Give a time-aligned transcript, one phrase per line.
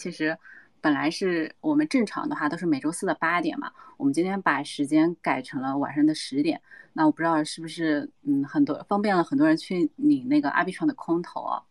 [0.00, 0.36] 其实
[0.80, 6.58] 本来是我们正常的话都是每周四的八点嘛，我们今天把时间改成了晚上的十点。
[6.94, 11.62] 那我不知道是不是嗯很多方便了很多人去领那个阿 B 床的空投啊？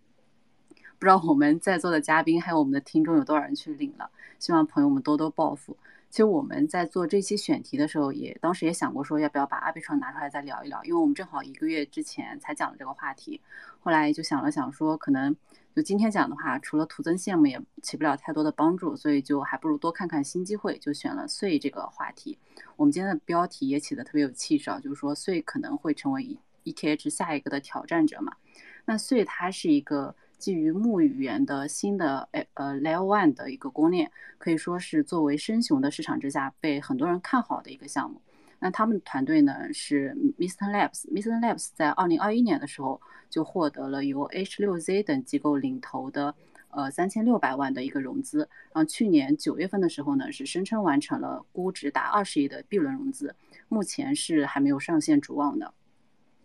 [1.00, 4.12] 不知道我们在座的嘉宾还有我们的听众有多少人去领了？
[4.38, 5.76] 希望朋友们多多报复。
[6.10, 13.40] 其实我们在做这期选题的时候，也当时也想过说要不要把阿比床拿出来再聊一聊，因为我们正好一个月之前才讲了这个话题。
[13.80, 15.36] 后来就想了想说，可能
[15.80, 22.38] 就今天讲的话，除了徒增羡慕也起不了太多的帮助，所以就还不如多看看新机会，就选了岁这个话题。
[22.76, 28.36] 我们今天的标题也起得特别有气势啊，就是说岁可能会成为 ETH 下一个的挑战者嘛。
[28.84, 30.14] 那岁它是一个。
[30.40, 38.22] 基于木语言的新的呃呃 Level One 的一个公链，可以说是作为深熊的市场之下被很多人看好的一个项目。
[38.59, 46.36] 那他们团队呢是 Mister Labs，Mister Labs 在二零二一年的时候就获得了由 H 六 Z 等机构领投的
[46.70, 48.40] 呃三千六百万的一个融资。
[48.73, 53.34] 然后去年九月份的时候呢，是声称完成了估值达二十亿的 B 轮融资，
[53.67, 55.73] 目前是还没有上线主网的。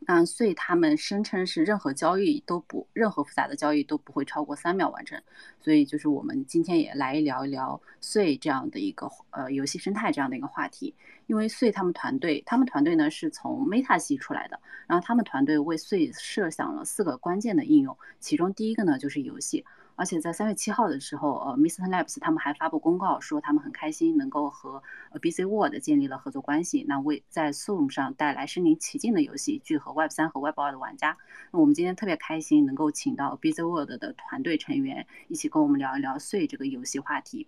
[0.07, 5.23] 那所以他们声称是任何交易都不任何复杂的交易都不会超过三秒完成，
[5.61, 10.95] 所以就是我们今天也来聊一聊穗这样的一个呃游戏生态这样的一个话题。
[11.27, 19.65] 因为穗他们团队，他们团队呢是从 Meta 系出来的，然后他们团队为穗设想了四个关键的应用，其中第一个呢就是游戏。
[19.97, 24.83] 而且在三月七号的时候，呃，Mr Labs 他们还发布公告说，他们很开心能够和
[25.21, 31.17] BC World 建立了合作关系，那为在 Zoom 上带来身临其境的游戏，聚合 Web 三和 Web 二的玩家。
[31.53, 37.47] 那我们今天特别开心能够请到 BC World 的团队成员一起跟我们聊一聊碎这个游戏话题。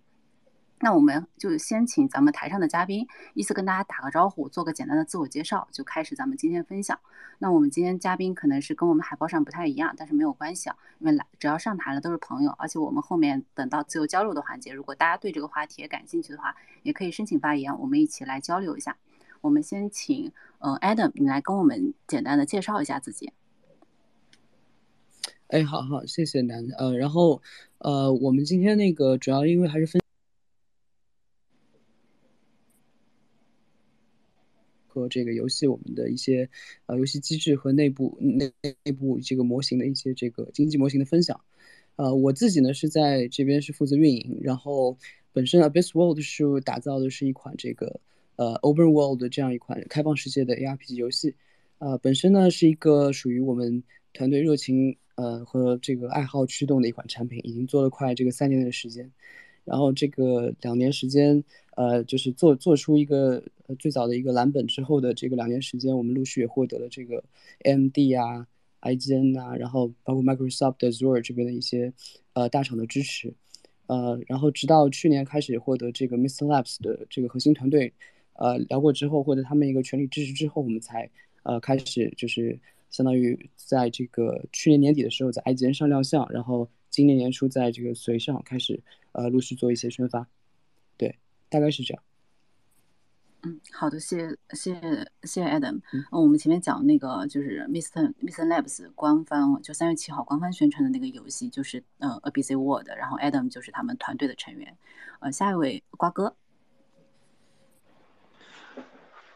[0.79, 6.99] 那我们就先请咱们台上的嘉宾依次跟大家打个招呼，做个简单的自我介绍，就开始咱们今天分享。
[7.39, 18.97] 那我们今天嘉宾可能是跟我们海报上不太一样，但是没有关系啊，因为来只要上台了都是朋友，而且我们后面等到自由交流的环节，如果大家对这个话题也感兴趣的话，也可以申请发言，我们一起来交流一下。
[19.41, 23.33] 我们先请嗯 Adam，你来跟我们简单的介绍一下自己。
[25.47, 27.41] 哎，好好，谢谢南呃，然后
[27.79, 30.01] 呃，我们今天那个主要因为还是分。
[35.07, 36.49] 这个游戏，我们的一些
[36.85, 38.51] 呃游戏机制和内部内
[38.83, 41.39] 内部这个模型的一些这个经济模型的分享。
[41.95, 44.97] 呃，我自己呢是在这边是负责运营，然后
[45.33, 47.99] 本身 Abyss World 是打造的是一款这个
[48.35, 51.33] 呃 Open World 这样一款开放世界的 ARPG 游戏。
[51.79, 59.11] 呃，本身呢是一个属于我们团队热情呃和这个爱好驱动的一款产品，已经做了快这个三年的时间。
[59.65, 61.43] 然后这个两年时间，
[61.75, 63.43] 呃，就是做做出一个
[63.75, 67.23] 最早的一个蓝本之后的这个两年时间，我们陆续也获得了这个
[67.63, 68.47] AMD 啊、
[68.81, 71.93] IGN 啊，然后包括 Microsoft Azure 这边的一些
[72.33, 73.33] 呃大厂的支持，
[73.87, 77.93] 呃，然后直到去年开始获得这个 Mr Labs 的这个核心团队，
[78.33, 81.09] 呃，聊过之后获得他们一个全力支持之后，我们才
[81.43, 86.69] 呃开始就是相当于在这个去年年底的时候在 IGN 上亮相，然后。
[86.89, 90.27] 今年年初，在这个随上开始，呃，陆续做一些宣发，
[90.97, 91.13] 对，
[91.47, 92.01] 大概是这样。
[93.43, 94.81] 嗯，好的，谢谢，谢谢，
[95.21, 95.79] 谢谢 Adam。
[95.93, 104.75] 嗯，我们前面讲那个就是 Mister Mister Labs 官方，就三月七号官方宣传的那个游戏，就是呃 A B C World，然后 Adam 就是他们团队的成员。
[105.19, 106.33] 呃，下一位瓜哥。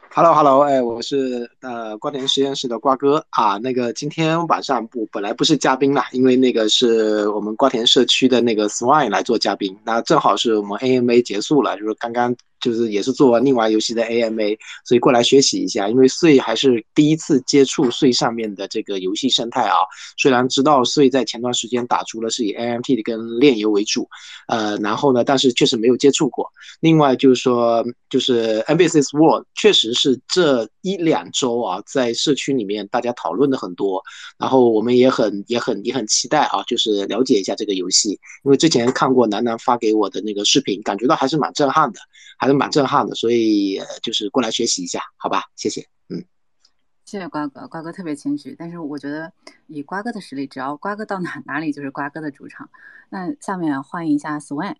[0.09, 3.57] Hello，Hello，哎，我是呃瓜田实验室的瓜哥啊。
[3.59, 12.35] 那个今天晚上不本来不是嘉宾啦，因为那个是我们瓜田社区的那个 Swine 来做嘉宾，那正好是我们 AMA 结束了，就是刚刚。
[12.61, 15.89] 就是也是做完另外游戏的 AMA，所以过来学习一下。
[15.89, 19.75] 因为穗还是第一次接触穗上面的这个游戏生态啊。
[20.17, 24.07] 虽然知道穗在前段时间打出了是以 AMT 跟炼油为主，
[24.47, 26.47] 呃，然后呢，但是确实没有接触过。
[26.79, 34.01] 另外就是说，就是 NBC World 确实是这一两周啊，在社区里面大家讨论的很多，
[34.37, 38.11] 然后我们也很也很也很期待啊，就是了解一下这个游戏。
[38.43, 41.99] 因为之前看过楠楠发给我的那个视频，感觉到还是蛮震撼的，
[42.41, 42.53] 还是。
[42.53, 45.43] 蛮震撼的，所以就是过来学习一下，好吧？
[45.55, 46.25] 谢谢，嗯，
[47.05, 49.31] 谢谢瓜哥，瓜哥特别谦虚，但是我觉得
[49.67, 52.69] 以瓜哥的实力，只要瓜哥到哪 哪里就是瓜哥的主场。
[53.09, 54.75] 那下面欢迎一下 Swan。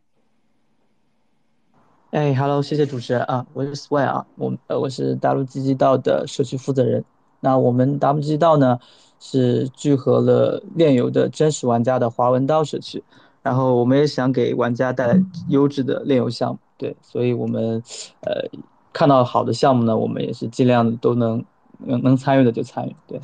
[2.11, 7.05] 哎，Hello，谢谢主持人啊，我是 Swan 啊，我呃我是大陆基基道的社区负责人。
[7.39, 8.79] 那我们 W 基基道呢
[9.19, 13.01] 是聚合了炼油的真实玩家的华文道社区，
[13.41, 15.17] 然后我们也想给玩家带来
[15.47, 16.59] 优质的炼油项目。
[16.81, 17.79] 对，所以我们，
[18.21, 18.49] 呃，
[18.91, 21.45] 看到好的项目呢，我们也是尽量都能
[21.77, 22.95] 能能参与的就参与。
[23.05, 23.21] 对，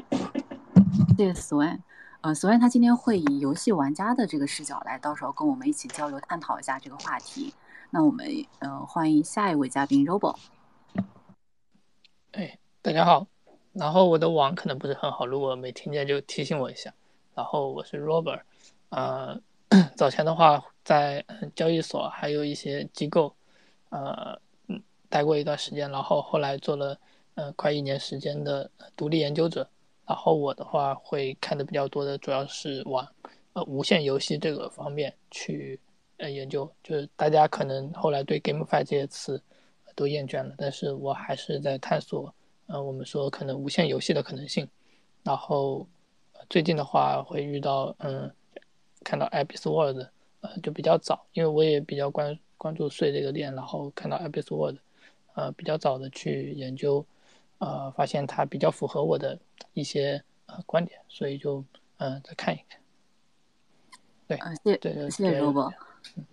[1.14, 1.80] 谢谢 Swan。
[2.22, 7.52] 呃，所以他今天会以游戏玩家的这个视角来，到时候跟我们一起交流探讨一下这个话题。
[7.90, 8.26] 那我们
[8.60, 10.34] 呃欢迎下一位嘉宾 Robo。
[12.32, 13.26] 哎，大家好。
[13.74, 16.94] 然后我的网可能不是很好，如果没听见就提醒我一下。
[17.34, 18.40] 然后我是 Robert，
[18.88, 19.38] 呃，
[19.98, 23.32] 早前的话在交易所还有一些机构，
[23.90, 24.36] 呃，
[25.08, 26.98] 待过一段时间，然后后来做了
[27.36, 29.64] 呃快一年时间的独立研究者。
[30.04, 33.06] 然后我的话会看的比较多的，主要是往
[33.52, 35.78] 呃无线游戏这个方面去
[36.16, 36.68] 呃研究。
[36.82, 39.40] 就是大家可能后来对 GameFi 这些词
[39.94, 42.34] 都厌倦了，但是我还是在探索，
[42.66, 44.68] 呃，我们说可能无线游戏的可能性。
[45.22, 45.86] 然后
[46.48, 48.28] 最近的话会遇到嗯，
[49.04, 50.04] 看到 Abyss World，
[50.40, 54.78] 呃，就比较早，因为我也比较关关注税这个链，然后看到 Abyss World，
[55.34, 57.04] 呃，比较早的去研究。
[57.58, 59.38] 呃，发现它比较符合我的
[59.74, 61.62] 一些呃观点，所以就
[61.98, 62.80] 嗯再看一看。
[64.26, 65.70] 对，谢谢谢谢如果。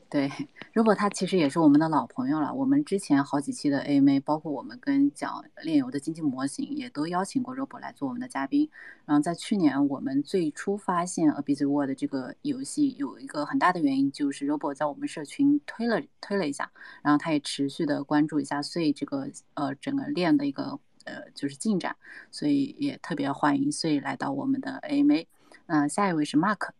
[0.09, 0.31] 对，
[0.71, 2.53] 如果他其实也是我们的老朋友了。
[2.53, 8.69] 我们之前好几期的 AMA，包括我们跟讲炼油的经济模型，也都邀请过 Robo 来做我们的嘉宾。
[9.05, 16.71] 然后在去年，我们最初发现 A Busy World 这个游戏有一个很大的原因，就是 Robo 在我们社群推了推了一下，
[17.01, 20.79] 然后他也持续的关注一下，所以这个呃整个链的一个。
[21.03, 21.95] 呃，就是进展，
[22.31, 25.25] 所以也特别欢迎所以来到我们的 AMA。
[25.65, 26.71] 那下一位是 Mark。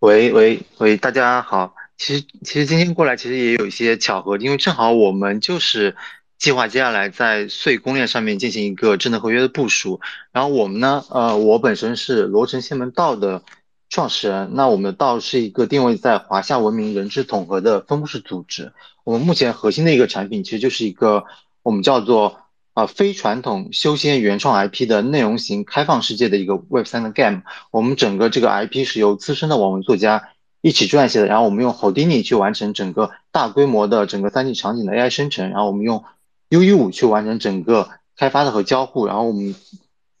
[0.00, 1.74] 喂喂喂，大家好。
[1.96, 5.96] 其实其实今天过来其实也有一些巧合，因为正好我们就是
[6.38, 10.00] 计划接下来在税公链上面进行一个智能合约的部署。
[10.30, 13.42] 然后我们呢，呃，我本身是罗城仙门道的
[13.90, 14.50] 创始人。
[14.54, 18.72] 那我们道是一个定位在华夏文明人质统合的分布式组织。
[19.02, 21.24] 我们目前核心的一个产品其实就是一个。
[21.64, 22.38] 我们叫做
[22.78, 27.42] 啊非传统修仙原创 IP 的内容型开放世界的一个 Web 三的 Game。
[27.72, 30.28] 我们整个这个 IP 是由资深的网文作家
[30.60, 36.04] 一起撰写的，然后我们用 Houdini 去完成整个大规模的整个 3D 场景的 AI 生成，然后我们用
[36.50, 39.56] UE5 去完成整个开发的和交互，然后我们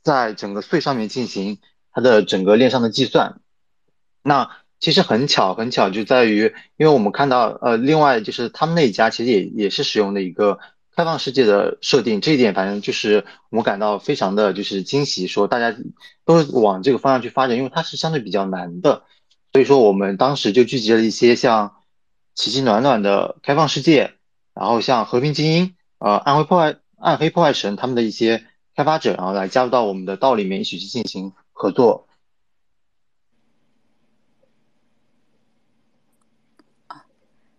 [0.02, 1.58] 在整个税上面进行
[1.92, 3.40] 它的整个链上的计算。
[4.24, 4.50] 那
[4.80, 10.58] 其实很巧很巧就在于，因为我们看到呃另外就是他们那一家其实也也是使用的一个。
[10.98, 15.72] 开放世界的设定，这一点反正就是我感到非常的就是惊喜，说大家
[16.24, 19.04] 都往这个方向去发展，因为它是相对比较难的，
[19.52, 21.76] 所以说我们当时就聚集了一些像
[22.34, 24.14] 奇迹暖暖的开放世界，
[24.54, 32.07] 然后像和平精英、呃暗黑破坏暗黑破坏神他们的一些开发者，然后来加入到我们的道里面一起去进行合作。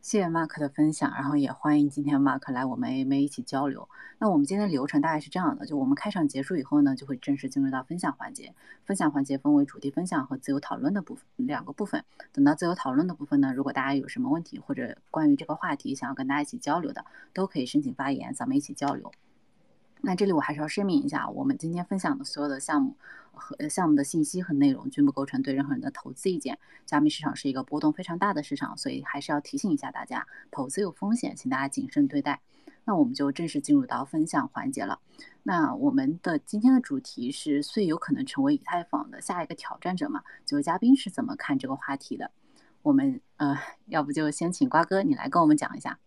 [0.10, 3.88] 谢谢 Mark 的分享，然后也欢迎今天 Mark 来我们 AMA 一起交流。
[4.18, 8.56] 那我们今天的流程大概是这样的：就我们开场结束以后呢，就会正式进入到分享环节。
[8.86, 12.04] 分享环节分为主题分享和自由讨论的部分两个部分。
[12.34, 19.12] 等到自由讨论的部分呢，如果大家有什么问题或者关于这个话题想要跟大家一起交流的，都可以申请发言，咱们一起交流。
[20.02, 22.96] 那这里我还是要声明一下，我们今天分享的所有的项目。
[23.32, 26.60] 和项目的信息和内容均不构成对任何人的投资意见。
[26.86, 32.42] 加密市场是一个波动非常大的市场，所以还是要提醒一下大家，投资有风险，请大家谨慎对待。
[32.84, 35.00] 那我们就正式进入到分享环节了。
[35.44, 40.22] 那我们的今天的主题是最有可能成为以太坊的下一个挑战者嘛？
[40.44, 42.32] 几位嘉宾是怎么看这个话题的？
[42.82, 45.98] 我们呃，要不就先请瓜哥你来跟我们讲一下。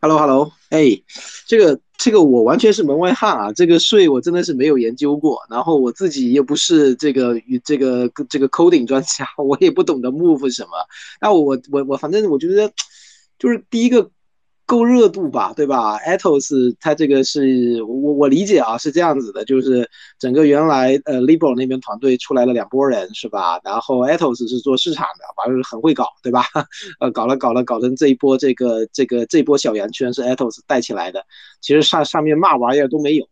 [0.00, 1.02] Hello，Hello，哎，
[1.46, 10.70] 这个这个我完全是门外汉啊，这个税我真的是没有研究过，然后我自己又不是这个与这个这个 coding 专家， 我也不懂得 move 什么，
[11.20, 12.72] 那我我我反正我觉得
[13.38, 14.10] 就是第一个。
[14.66, 23.60] 够热度吧，对吧？Atos 它这个是我我理解啊，是这样子的，就是整个原来呃 Libra 那边团队出来了两拨人，是吧？
[23.64, 26.44] 然后 Atos 是做市场的，反正很会搞，对吧？
[26.98, 31.24] 呃，搞了搞了搞成这一波这个这个这波小圆圈是 Atos 带起来的，
[31.60, 33.24] 其实上上面嘛玩意儿都没有。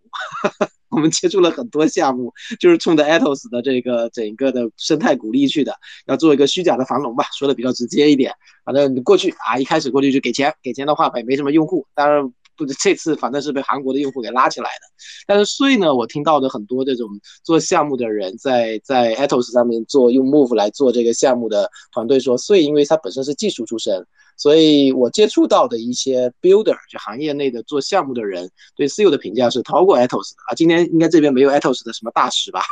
[0.94, 5.74] 我们接触了很多项目，就是冲着 Atos 的这个整个的生态鼓励去的，
[6.06, 8.32] 要做一个虚假的繁荣吧，说的比较直接一点。
[8.64, 14.86] 反正过去啊，一开始过去就给钱，给钱的话也没什么用户，当然不，这次反正是被韩国的用户给拉起来的。
[15.26, 17.08] 但是税呢，我听到的很多这种
[17.42, 24.06] 做项目的人在在 Atos 上面做用 Move 来做这个项目的团队说，税因为它本身是技术出身。
[24.36, 30.54] 所以我接触到的一些 builder 就行业内的做项目的人对私有的评价是超过 Atos 的啊。
[30.54, 32.62] 今天应该这边没有 Atos 的什么大使吧？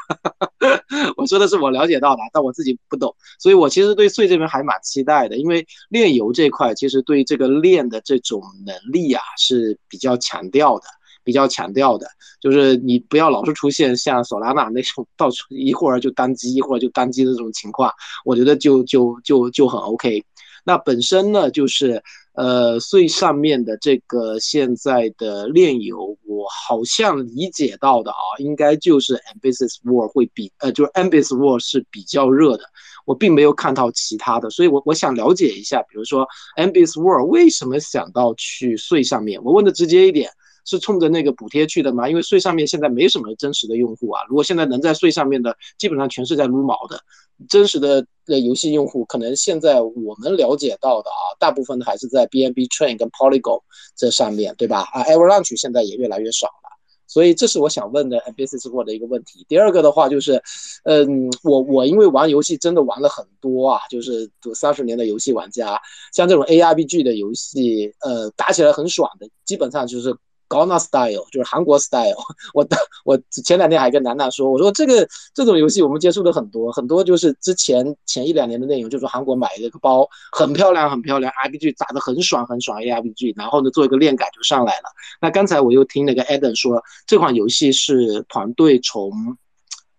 [1.16, 10.84] 我说的是我了解到的，但我自己不懂，所以我其实对税这边还蛮期待的，因为炼油这块其实对这个炼的这种能力啊是比较强调的。
[11.24, 12.04] 比较强调的
[12.40, 17.92] 就是你不要老是出现像索拉纳那种到处一会儿就单机一会儿就单机的这种情况，
[18.24, 20.24] 我觉得就就就就很 OK。
[20.64, 22.02] 那本身呢，就是
[22.34, 32.64] 呃最上面的这个现在的炼油，我好像理解到的啊，应该就是 Ambitious War 会比呃就是 Ambitious War 是比较热的，
[33.04, 36.26] 我并没有看到其他的，所以我我想了解一下，比如说
[36.56, 39.42] Ambitious War 为什么想到去穗上面？
[39.42, 40.30] 我问的直接一点。
[40.64, 42.08] 是冲着那个补贴去的吗？
[42.08, 44.22] 因为税上面现在没什么真实的用户啊。
[44.28, 47.00] 如果现在能在税上面的，基本上全是在撸毛的。
[47.48, 53.60] 真实的的游戏用户，可能现在我们了解到的啊，大部分还是在 B N B Train 跟 Polygon
[53.96, 54.82] 这上面对吧？
[54.92, 56.70] 啊，Avalanche 现在也越来越少了。
[57.08, 59.44] 所以这是我想问的 Ambitious War 的一个问题。
[59.48, 60.40] 第二个的话就是，
[60.84, 65.80] 嗯，我我因为玩游戏真的玩了很多啊，就是三十年的游戏玩家，
[66.14, 70.16] 像这种 A R P G 的游戏，呃，打起来很爽的，基本上就是。
[70.52, 72.14] 高那 style 就是韩国 style，
[72.52, 72.66] 我
[73.06, 84.92] 我前两天还跟楠楠说，我说这个这种游戏我们接触的很多很多，就是之前前一两年的内容，就是韩国买了一个包，很漂亮很漂亮，RPG 打的很爽很爽 ARPG，然后呢做一个链感就上来了。
[85.22, 89.10] 那刚才我又听那个 Adam 说，这款游戏是团队从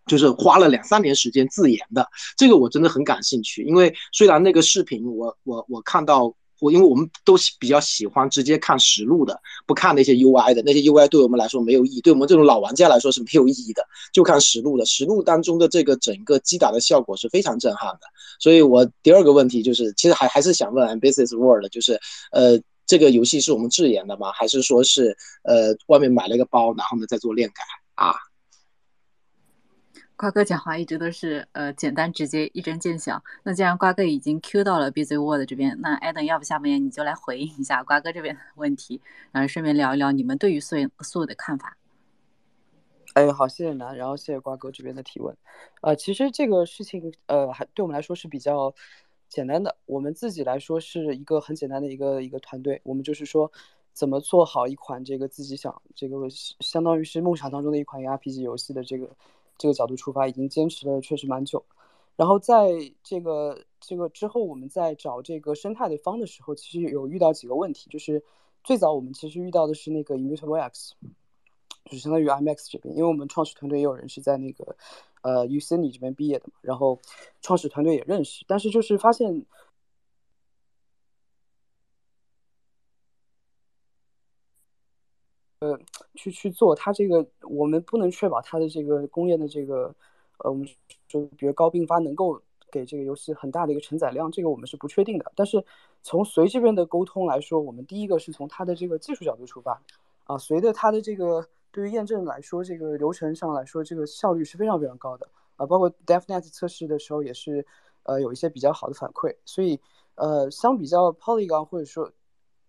[0.05, 2.07] 就是花了两三年时间自研的，
[2.37, 6.35] 这个我真的很感兴趣，因为虽然那个视频我我我看到。
[6.63, 14.85] 我因为我们都比较喜欢直接看实录的，不看那些 UI 的，那些 UI 对我们来说没有意义，对我们这种老玩家来说是没有意义的，就看实录的。
[14.85, 18.07] 实录当中的这个整个击打的效果是非常震撼的。
[18.39, 21.99] 所以我第二个问题就是，其实还还是想问 Ambitious World，就是
[22.31, 24.31] 呃，这个游戏是我们自研的吗？
[24.31, 27.63] 还是说是呃外面买了一个包，然后呢再做链改
[27.95, 28.15] 啊？
[30.23, 33.11] 瓜哥讲话一直都是呃简单直接一针见血。
[33.43, 39.01] 那既然瓜哥已经 Q 到了 BZ Word 这边，那 Adam 要不下面你就来回应一下瓜哥这边的问题，
[39.33, 41.75] 然后顺便聊一聊你们对于素素的看法。
[43.15, 45.35] 哎，好，谢谢南，然后谢谢瓜哥这边的提问。
[45.81, 48.73] 呃，其实这个事情呃还对我们来说是比较
[49.27, 53.51] 简单的，我们自己来说是一个很简单的一个一个团队，我们就是说
[53.91, 56.15] 怎么做好一款这个自己想这个
[56.61, 59.09] 相当于是梦想当中的一款 ARPG 游戏的这个。
[59.63, 61.63] 这个角度出发，已经坚持了确实蛮久。
[62.17, 62.67] 然后在
[63.01, 67.89] 这个这个之后，我们在找这个生态的方的时候，其实有遇到几个问题。
[67.89, 68.21] 就是
[68.61, 70.95] 最早我们其实遇到的是那个 Immutable X，
[71.85, 74.75] 就是相当于 IMAX 这边，因为我们创始团队也有人是在那个
[75.21, 76.99] 呃 UCL 这边毕业的嘛，然后
[77.41, 79.45] 创始团队也认识，但是就是发现。
[85.63, 85.79] 呃，
[86.13, 89.95] 去去做它这个，我们不能确保它的这个工业的这个，
[90.39, 90.67] 呃，我们
[91.07, 92.37] 就比如高并发能够
[92.69, 95.31] 给这个游戏很大的一个承载量，这个我们是不确定的。
[95.37, 95.63] 但是
[96.01, 99.81] 从随这边的沟通来说，我们第一个是从它的这个技术角度出发，
[100.25, 107.65] 啊，随着它的这个对于验证来说，这个流程上来说，这个效率是非常非常高的，啊，包括 DevNet 测试的时候也是，
[108.03, 109.33] 呃，有一些比较好的反馈。
[109.45, 109.79] 所以，
[110.15, 112.11] 呃，相比较 Polygon 或者说，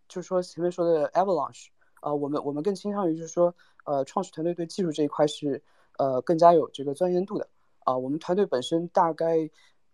[0.07, 1.67] 就是说前面说的 Avalanche。
[2.05, 3.55] 啊，我们我们更倾向于就是说，
[3.87, 5.63] 呃，创始团队对技术这一块是
[5.97, 7.49] 呃更加有这个钻研度的。
[7.79, 9.49] 啊，我们团队本身大概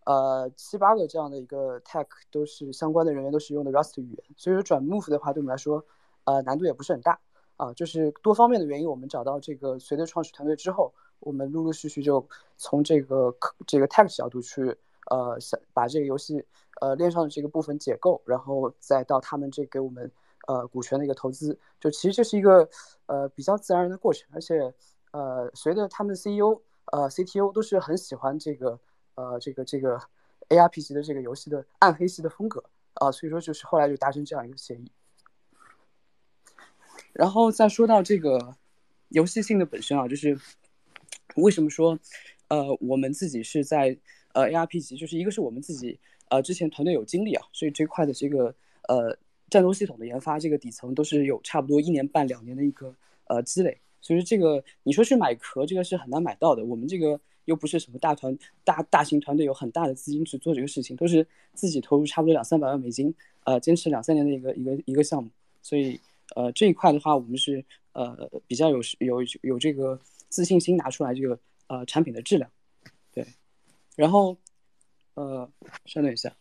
[0.04, 5.84] 呃七八个这样的一个 tech 都是相关的人员都是用的 Rust 语言，所以说转 Move 的话对我们来说，
[6.24, 7.20] 呃难度也不是很大。
[7.56, 12.26] 啊，就是多方面的原因，我们找到这个随着创始团队之后，我们陆陆续续就
[12.56, 13.32] 从这个
[13.68, 14.76] 这个 tech 角度去
[15.12, 16.44] 呃想把这个游戏
[16.80, 20.10] 呃链上的这个部分解构，然后再到他们这给我们。
[20.48, 22.68] 呃，股权的一个投资，就其实这是一个
[23.06, 24.72] 呃比较自然的过程，而且
[25.12, 28.80] 呃，随着他们 CEO 呃 CTO 都是很喜欢这个
[29.14, 30.00] 呃这个这个
[30.48, 34.90] ARP 级的这个游戏的暗黑系的风格啊，所以说就是后来就达成这样一个协议。
[37.12, 38.56] 然后再说到这个
[39.08, 40.36] 游戏性的本身啊，就是
[41.36, 41.98] 为什么说
[42.48, 43.96] 呃我们自己是在
[44.32, 48.54] 呃 ARP 级，就是一个是我们自己呃之前团队有经历啊，所以这块的这个
[48.88, 49.16] 呃。
[49.50, 56.64] 战斗系统的研发，这个底层都是有差不多一年半两年的一个呃积累，所以说这个你说去买壳，这个是很难买到的。
[56.64, 63.12] 我们这个又不是什么大团大大型团队，有很大的资金去做这个事情，都是自己投入差不多两三百万美金，
[63.44, 65.28] 呃，坚持两三年的一个一个一个项目。
[65.60, 66.00] 所以
[66.36, 72.50] 呃这一块的话，我们是呃比较有有有这个自信心拿出来这个呃产品的质量，
[73.12, 73.26] 对。
[73.96, 74.36] 然后
[75.14, 75.50] 呃
[75.86, 76.34] 稍等一下。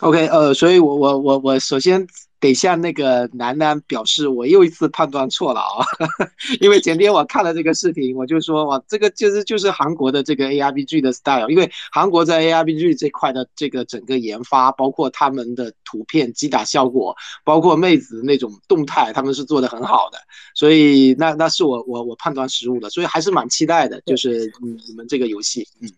[0.00, 2.06] OK，呃，所以我我我我首先
[2.38, 5.84] 得向那个楠楠表示，我又一次判断错了啊，
[6.60, 20.18] 因为前天我看了这个视频，我就说哇，这个就是就是韩国的这个 ARPG 的 style，因为韩国在 ARPG 这块的这个整个研发，包括他们的图片击打效果，包括妹子那种动态，他们是做的很好的，
[20.54, 24.52] 所以那那是我我我判断失误了，所以还是蛮期待的，就是
[24.86, 25.90] 你们这个游戏，嗯。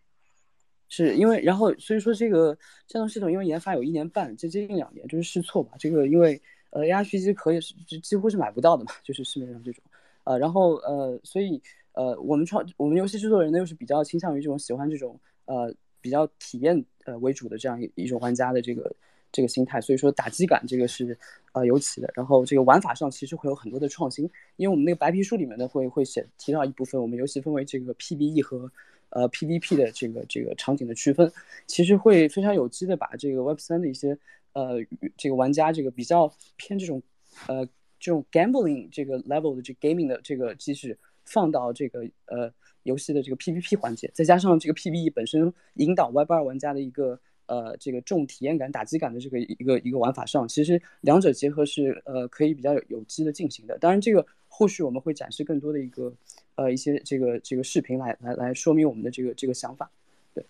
[0.92, 2.52] 是因为，然后所以说这个
[2.88, 5.70] 战斗系统因为研发有一年半，接近两年，就是试错吧。
[5.78, 6.38] 这个因为
[6.70, 9.80] 呃 ARPG 可以是几乎是买不到的嘛，就是市面上这种，
[10.24, 18.92] 呃，然后呃，所以呃我们创我们游戏制作人呢又是比较倾向于这种喜欢这种呃比较体验呃为主的这样一一种玩家的这个
[19.30, 21.16] 这个心态，所以说打击感这个是
[21.52, 22.12] 呃尤其的。
[22.16, 28.68] 然后这个玩法上其实会有很多的创新，因为我们那个白皮书里面呢会会写提到一部分，我们游戏分为这个 PVE 和。
[29.10, 31.30] 呃，PVP 的这个这个场景的区分，
[31.66, 34.16] 其实会非常有机的把这个 Web 三的一些
[34.52, 34.76] 呃
[35.16, 37.02] 这个玩家这个比较偏这种
[37.48, 37.66] 呃
[37.98, 42.52] 这种 gambling 这个 level 的这 gaming 的这个机制放到这个呃
[42.84, 53.76] 游戏的这个 PVP 环节，再加上这个 PVE 本身引导 Web 二玩家的一个呃这个重体验感、打击感的这个一个一个玩法上，其实两者结合是呃可以比较有有机的进行的。
[53.78, 56.14] 当然，这个后续我们会展示更多的一个。
[56.56, 59.90] 呃，一些这个这个视频来来来说明我们的这个这个想法，
[60.34, 60.44] 对。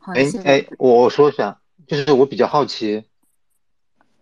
[0.00, 3.04] 哎哎，我我说一下，就是我比较好奇，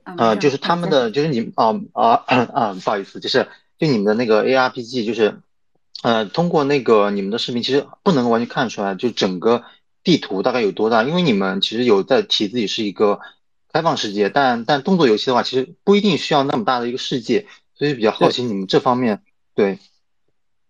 [0.02, 3.46] 呃，就是他们的，就是你啊啊啊，不好意思，就是
[3.78, 5.38] 就你们的那个 ARPG，就是
[6.02, 9.62] 呃，通过那个你们的视频，其实不能完全看出来，就整个
[10.02, 13.20] 地图大概有多大，因为你们其实有在提自己是一个
[13.72, 19.22] 开放世界，但但动作游戏的话，其实不一定需要那么大的一个世界，所以比较好奇你们这方面。
[19.56, 19.78] 对，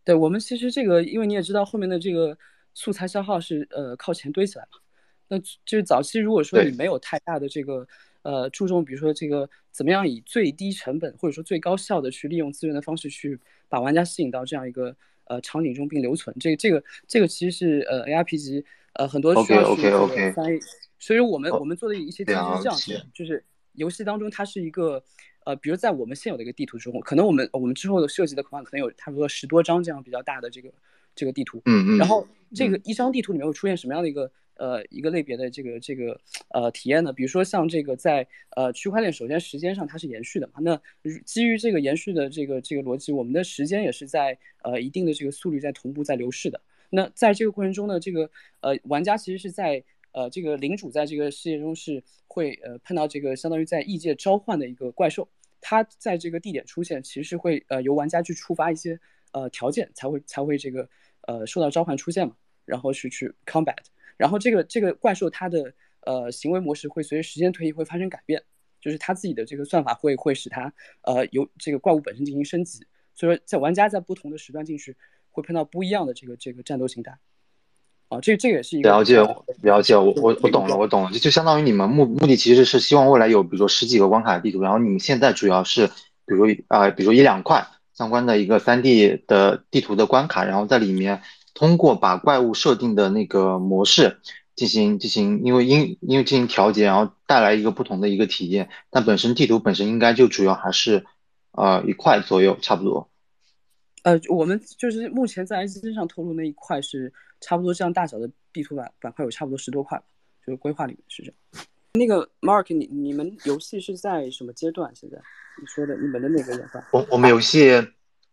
[0.05, 2.39] 对我们其实这个，因为你也知道后面的这个
[2.73, 4.79] 素材消耗是呃靠钱堆起来嘛，
[5.27, 7.85] 那就是早期如果说你没有太大的这个
[8.23, 13.37] 呃注重，比如说这个怎么样以最低成本或者说最高效的去利用资源的方式去
[13.69, 19.83] 把玩家吸引到这样一个呃场景中并留存，这个这个这个其实是呃 A R P 级呃很多需要去
[20.31, 20.61] 翻译，
[21.01, 25.03] 所以我们我们做的一些其实是这样子，就是游戏当中它是一个。
[25.47, 30.69] 呃，比如在我们现有的一个地图中，可能我们我们之后的设计的可能可能有差不多十多张这样比较大的这个
[31.15, 37.13] 这个地图，嗯嗯，然后这个一张地图里面会出现什么样的一个呃一个类别的这个这个呃体验呢？
[37.13, 40.81] 比如说像这个在呃区块链，首先时间上它是延续的嘛，那
[41.25, 46.61] 基于这个延续的这个这个逻辑，我们的时间也是在呃一定的这个速率在同步在流逝的。
[46.91, 48.29] 那在这个过程中呢，这个
[48.63, 55.29] 呃玩家其实是在呃这个领主在这个世界中是会呃碰到这个相当于在异界召唤的一个怪兽。
[55.69, 58.97] 它在这个地点出现，其实会呃由玩家去触发一些
[59.33, 60.89] 呃条件才会才会这个
[61.23, 63.75] 呃受到召唤出现嘛，然后去去 combat，
[64.17, 68.41] 然后这个这个怪兽它的呃行为模式会随着时间推移会发生改变，
[68.81, 74.97] 就是它自己的这个算法会会使它呃由这个怪物本身进行升级，所以说在玩家在不同的时段进去
[75.33, 77.19] 会碰到不一样的这个这个战斗形态。
[78.09, 79.21] 啊，这这个也是一个了解，
[79.63, 85.89] 了解，我我我懂了，我懂了，就就相当于你们目目的其实是希望未来有比如说十几个关卡的地图，然后你们现在主要是
[86.25, 94.19] 比如啊，比如一两块相关的一个三 D 的地图的关卡，然后在里面通过把怪物设定的那个模式
[94.55, 101.05] 进行进行，因为因因为进行调节，然后带来一个不同的一个体验，但本身地图本身应该就主要还是
[101.51, 103.09] 呃一块左右差不多。
[104.07, 107.13] 呃，我们就是目前在 S 身上透露那一块是。
[107.39, 110.03] 差不多这样大小的地图板板块有差不多十多块，
[110.45, 111.67] 就是规划里面是这样。
[111.93, 114.91] 那个 Mark，你你们游戏是在什么阶段？
[114.95, 115.19] 现在
[115.61, 116.83] 你说的你们的那个研发？
[116.93, 117.87] 我我们游戏，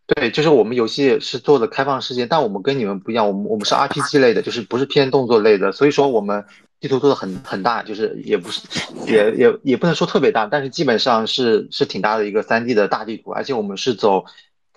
[0.06, 6.42] 对，就是我们游戏是做的开放世界，但我们跟你们不一样，我们我们是 RPG 类的，就是不是偏动作类的，所以说我们
[6.80, 8.62] 地图做的很很大，就是也不是
[9.06, 14.24] 也也也不能说特别大，但是基本上是是挺大的一个三 D 的大地图，而且我们是走。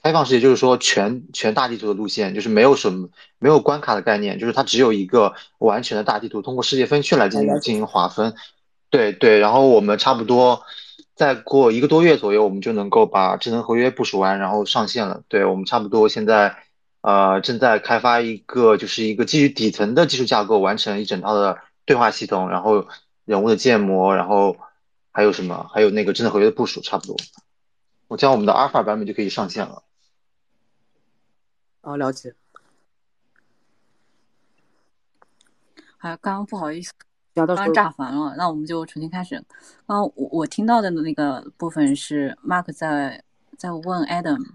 [0.07, 8.33] 开放世界就是说全全大地图的路线，就是没有什么没有关卡的概念，就是它只有一个完全的大地图，通过世界分区来进行进行划分。
[8.89, 10.63] 对对，然后我们差不多
[11.13, 15.23] 再过一个多月左右，我们就能够把智能合约部署完，然后上线了。
[15.27, 16.55] 对我们差不多现在
[17.01, 22.87] 呃正在开发一个就是一个基于底层的技术架构，完成一整套的对话系统，然后
[23.25, 24.55] 人物的建模，然后
[25.11, 27.17] 还有什么，还有那个智能合约的部署，差不多。
[28.07, 29.83] 我将我们的阿尔法版本就可以上线了。
[31.87, 32.35] 哦，了解。
[35.99, 36.91] 啊，刚刚不好意思，
[37.33, 39.41] 刚刚炸烦了，那我们就重新开始。
[39.85, 43.23] 刚我我听到的那个部分是 Mark 在
[43.57, 44.45] 在问 Adam，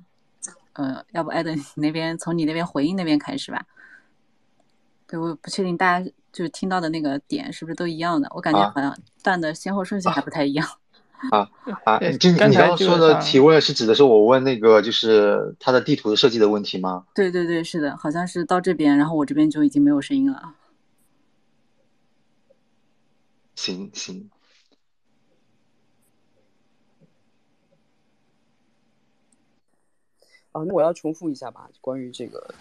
[0.75, 3.65] 呃，要不 Adam 你那边从你那边回应那边开始吧？
[5.07, 8.29] 对，我不确定大家就是听到的那个点是不是都一样的？
[8.35, 10.67] 我感觉好像断的先后顺序还不太一样。
[10.67, 10.82] 啊
[11.31, 11.49] 啊
[11.85, 11.99] 啊！
[12.19, 17.07] 就你刚刚说的提问是指的是我问那个就是它的地图的设计的问题吗？
[17.15, 20.55] 对对对，是的，好像是到这边，然后我这边就已经没有声音了。
[23.55, 24.29] 行行。
[30.51, 32.55] 啊，那我要重复一下吧，关于这个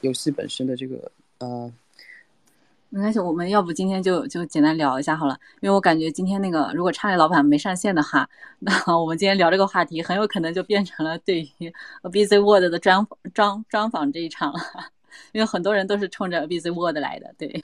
[0.00, 1.72] 游戏本身的这个呃。
[2.90, 8.26] 没关系，我们要不今天就就简单聊一下好了，因为我感觉今天那个如果差类老板没上线的话，
[8.60, 11.72] 那我们今天聊这个话题很有可能就变成了对于
[12.02, 14.60] ABC Word 的专专专访这一场了，
[15.32, 17.34] 因为很多人都是冲着 ABC Word 来的。
[17.36, 17.62] 对，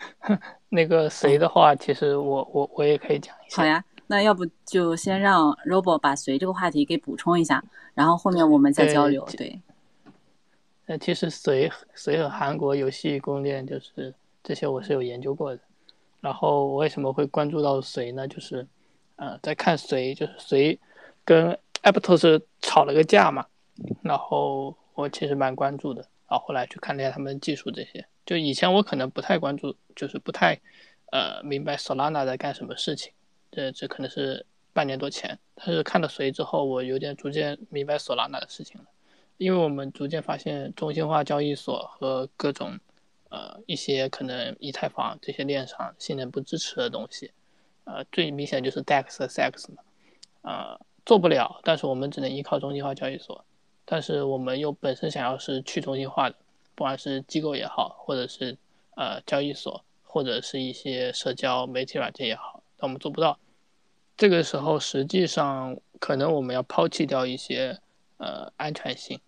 [0.70, 3.56] 那个谁的话，其实我我我也可以讲一下。
[3.60, 9.22] 好呀，那要不就先让 Robo 把谁这个话题给补充一下，然后后面我们再交流。
[9.36, 9.60] 对。
[10.86, 14.14] 呃，其实谁谁和韩国游戏供应链就是。
[14.46, 15.60] 这些我是有研究过的，
[16.20, 18.28] 然后我为什么会关注到谁呢？
[18.28, 18.64] 就是，
[19.16, 20.78] 呃，在看谁，就是谁
[21.24, 23.44] 跟 Aptos 吵了个架嘛，
[24.02, 30.56] 然后我其实蛮关注的，然后后来去看了一下他们技术这些，就以前我可能不太关注，就是不太，
[31.10, 33.12] 呃，明白 Solana 在干什么事情，
[33.50, 38.86] 这这可能是半年多前，但是看了谁之后，我有点逐渐明白 Solana 的事情了，
[39.38, 42.78] 因为我们逐渐发现中心化交易所和各种。
[43.30, 47.32] 呃，一些可能以太坊这些链上性能不支持的东西，
[47.84, 49.82] 呃，最明显就是 DEX 和 SEX 嘛，
[50.42, 53.44] 呃，做不了，但是我们只能依靠中心化交易所，
[53.84, 56.36] 但是我们又本身想要是去中心化的，
[56.74, 58.56] 不管是机构也好，或者是
[58.96, 63.38] 呃交易所，或者是一些社交媒体软件也好，但我们做不到。
[64.16, 67.78] 这个时候，实际上可能我们要抛弃掉一些
[68.16, 69.20] 呃安全性，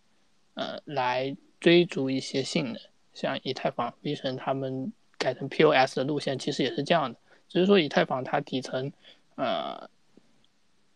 [0.54, 2.80] 呃，来追逐一些性能。
[3.20, 7.18] 像以太坊、V 神他们改成 POS 的路线，其实也是这样的。
[7.48, 8.92] 只是说以太坊它底层，
[9.34, 9.90] 呃，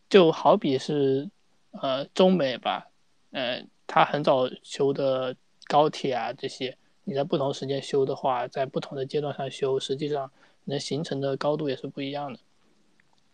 [0.09, 1.29] 就好比是
[1.73, 2.89] 呃中美吧，
[3.33, 5.35] 呃，它很早修的
[5.67, 10.31] 高铁啊这些，你在不同时间修的话，在不同的阶段上修，实际上
[10.67, 12.39] 能形成的高度也是不一样的。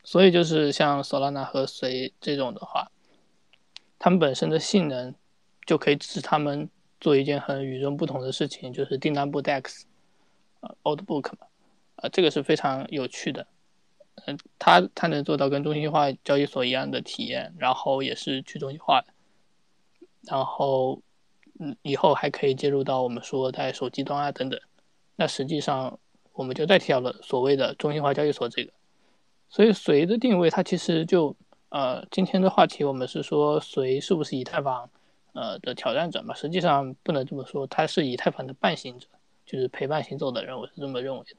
[0.02, 2.90] 所以就是像 Solana 和谁这种的话，
[3.98, 5.14] 它们本身的性能
[5.66, 6.70] 就可以支持它们。
[7.00, 9.82] 做一件很与众不同的事情，就是订单簿 DEX，
[10.60, 11.46] 呃，Old Book 嘛，
[11.96, 13.46] 呃，这个是非常有趣的，
[14.26, 19.08] 嗯，它它能做到跟中心化交易所一样的体验，然后也是去中心化的，
[20.22, 21.00] 然后，
[21.60, 24.60] 嗯，以后还可以接入到我们说在手机端啊等等，
[25.14, 25.98] 那实际上
[26.32, 28.72] 我们就代替掉了所谓的中心化交易所这个，
[29.48, 31.36] 所以随的定位它其实就，
[31.68, 34.90] 呃，今天的话题我们是说随是不是以太坊。
[35.32, 39.06] 呃的挑战者嘛，实际上不能这么说，他是以太坊的伴行者，
[39.46, 41.36] 就是陪伴行走的人，我是这么认为的。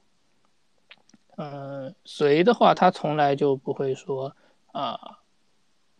[1.36, 4.34] 嗯，随的话，他从来就不会说，
[4.72, 5.18] 啊，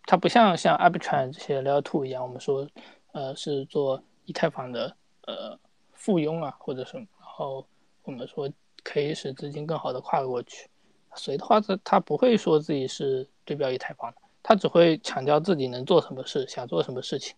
[0.05, 2.69] 他不像像 Arbitrum 这些 Layer Two 一样，我们说，
[3.13, 4.95] 呃，是做以太坊的
[5.27, 5.59] 呃
[5.95, 7.67] 附庸啊，或者什么，然后
[8.03, 8.51] 我们说
[8.83, 10.69] 可以使资金更好的跨过去。
[11.15, 17.35] 随的话，他他不会说自己是对标以太坊的，他只会强调自己能做什么事，想做什么事情。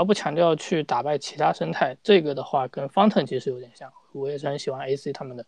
[0.00, 5.44] 而不强调去打败其他生态，这个的话跟 Fountain 其实有点像，我也是很喜欢 AC 他们的。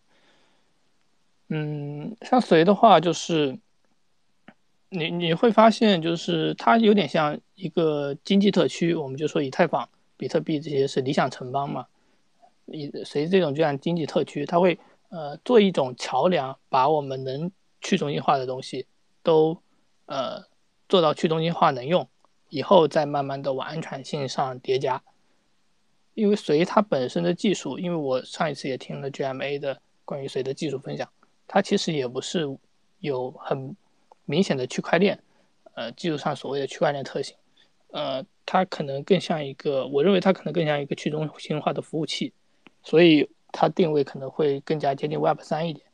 [1.48, 3.58] 嗯，像谁的话，就是
[4.90, 9.88] 你你会发现，就是它有点像一个经济特区，我们就说以太坊、
[10.18, 11.86] 比特币这些是理想城邦嘛。
[12.66, 18.86] 以谁这种就像经济特区，它会呃做一种桥梁，把我们能去中心化的东西
[19.22, 19.56] 都
[20.04, 20.42] 呃
[20.90, 22.06] 做到去中心化能用。
[22.52, 25.02] 以后再慢慢的往安全性上叠加，
[26.12, 31.08] 因为随它本身的技术，因为我上一次也听了 GMA 的关于随的技术分享，
[31.48, 32.46] 它其实也不是
[33.00, 33.74] 有很
[34.26, 35.18] 明显的区块链，
[35.72, 37.34] 呃，技术上所谓的区块链特性，
[37.88, 42.34] 呃，它可能更像一个，我认为它可能更像一个去中心化的服务器，
[42.82, 45.86] 所以它定位可能会更加接近 Web 三一点，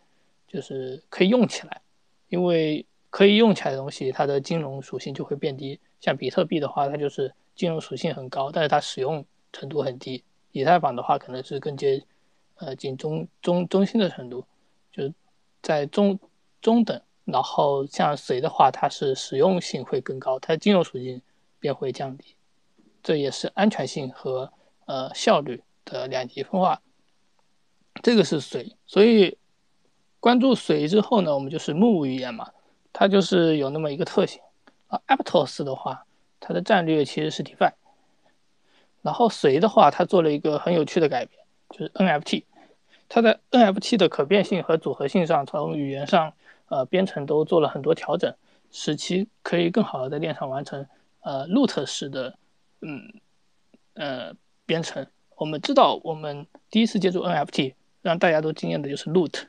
[0.49, 1.83] 就是可以用起来，
[2.29, 5.79] 因为可以用起来的东西，它的金融属性就会变低。
[6.01, 10.23] 像比特币的话，它就是金融属性很高，但是它使用程度很低。
[10.53, 12.03] 以太坊的话，可能是更接，
[12.57, 14.45] 呃，近中中中心的程度，
[14.91, 15.15] 就是
[15.63, 16.19] 在中
[16.61, 17.01] 中等。
[17.25, 21.21] 然后像随的话，它是实用性会更高，它的金融属性
[21.61, 22.35] 便会降低。
[23.03, 24.51] 这也是安全性和
[24.87, 26.81] 呃效率的两极分化。
[28.03, 29.37] 这个是随，所以
[30.21, 32.51] 关注随之后呢，我们就是木语言嘛，
[32.95, 34.41] 它就是有那么一个特性。
[34.89, 36.05] 啊，Aptos 的话，
[36.41, 37.73] 它的战略其实是 DeFi。
[39.03, 42.45] 然后随的话，它做了一个很有趣的改变，就是 NFT。
[43.09, 46.33] 它在 NFT 的可变性和组合性上，从语言上，
[46.69, 48.35] 呃，编程都做了很多调整，
[48.71, 50.87] 使其可以更好的在链上完成
[51.21, 52.37] 呃 root 式的，
[52.83, 53.15] 嗯，
[53.95, 54.35] 呃，
[54.67, 55.07] 编程。
[55.37, 59.45] 我们知道，我们第一次接触 NFT，让大家都惊艳的就是 root。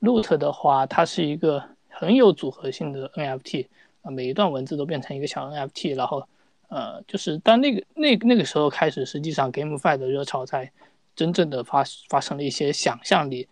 [0.00, 1.64] root 的话，它是一个
[2.00, 3.66] 很有组合性的 NFT，
[4.00, 6.26] 啊，每一段文字都变成一个小 NFT，然后，
[6.70, 10.72] 呃，就是当那个那那个时候开始，实际上 GameFi 的热潮才
[11.14, 13.46] 真正的发发生了一些想象力。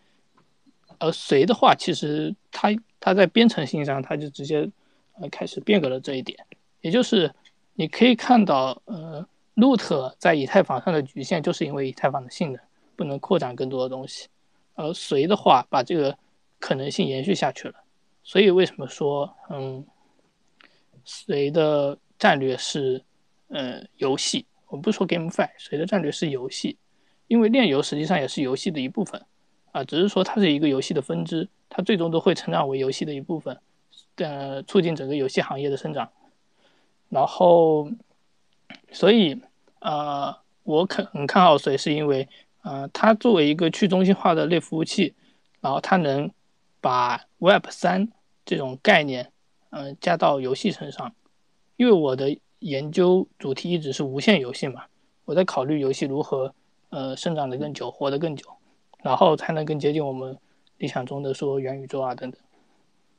[0.99, 4.67] 而随的话，其实它它在编程性上，它就直接
[5.21, 6.39] 呃开始变革了这一点，
[6.81, 7.31] 也就是
[7.75, 12.63] 你可以看到，呃，root 在以太坊上的局限，就是因为以太坊的性能
[12.97, 14.27] 不能扩展更多的东西，
[14.75, 16.17] 而随的话，把这个
[16.59, 17.75] 可能性延续下去了，
[18.29, 19.87] 所以为什么说，嗯，
[21.03, 23.03] 谁的战略是，
[23.49, 24.45] 呃，游戏？
[24.67, 26.77] 我们不说 GameFi，谁的战略是游戏？
[27.27, 29.25] 因为链游实际上也是游戏的一部分，
[29.73, 33.59] 啊，只是说它是一个游戏的分支，它最终都会成长为游戏的一部分，
[34.17, 36.11] 呃，促进整个游戏行业的生长。
[37.09, 37.91] 然后，
[38.93, 39.41] 所以，
[39.81, 42.29] 呃，我肯很看好谁，是因为，
[42.61, 45.15] 呃，它作为一个去中心化的类服务器，
[45.63, 46.31] 然后它能。
[46.81, 48.09] 把 Web 三
[48.49, 49.31] 这种概念，
[49.69, 51.15] 嗯，加到游戏身上，
[51.77, 54.87] 因为我的研究主题一直是无限游戏嘛，
[55.27, 56.55] 我在考虑游戏如何，
[56.89, 58.49] 呃，生长的更久，活得更久，
[59.03, 60.35] 然后才能更接近我们
[60.79, 62.41] 理想中的说元宇宙啊等等。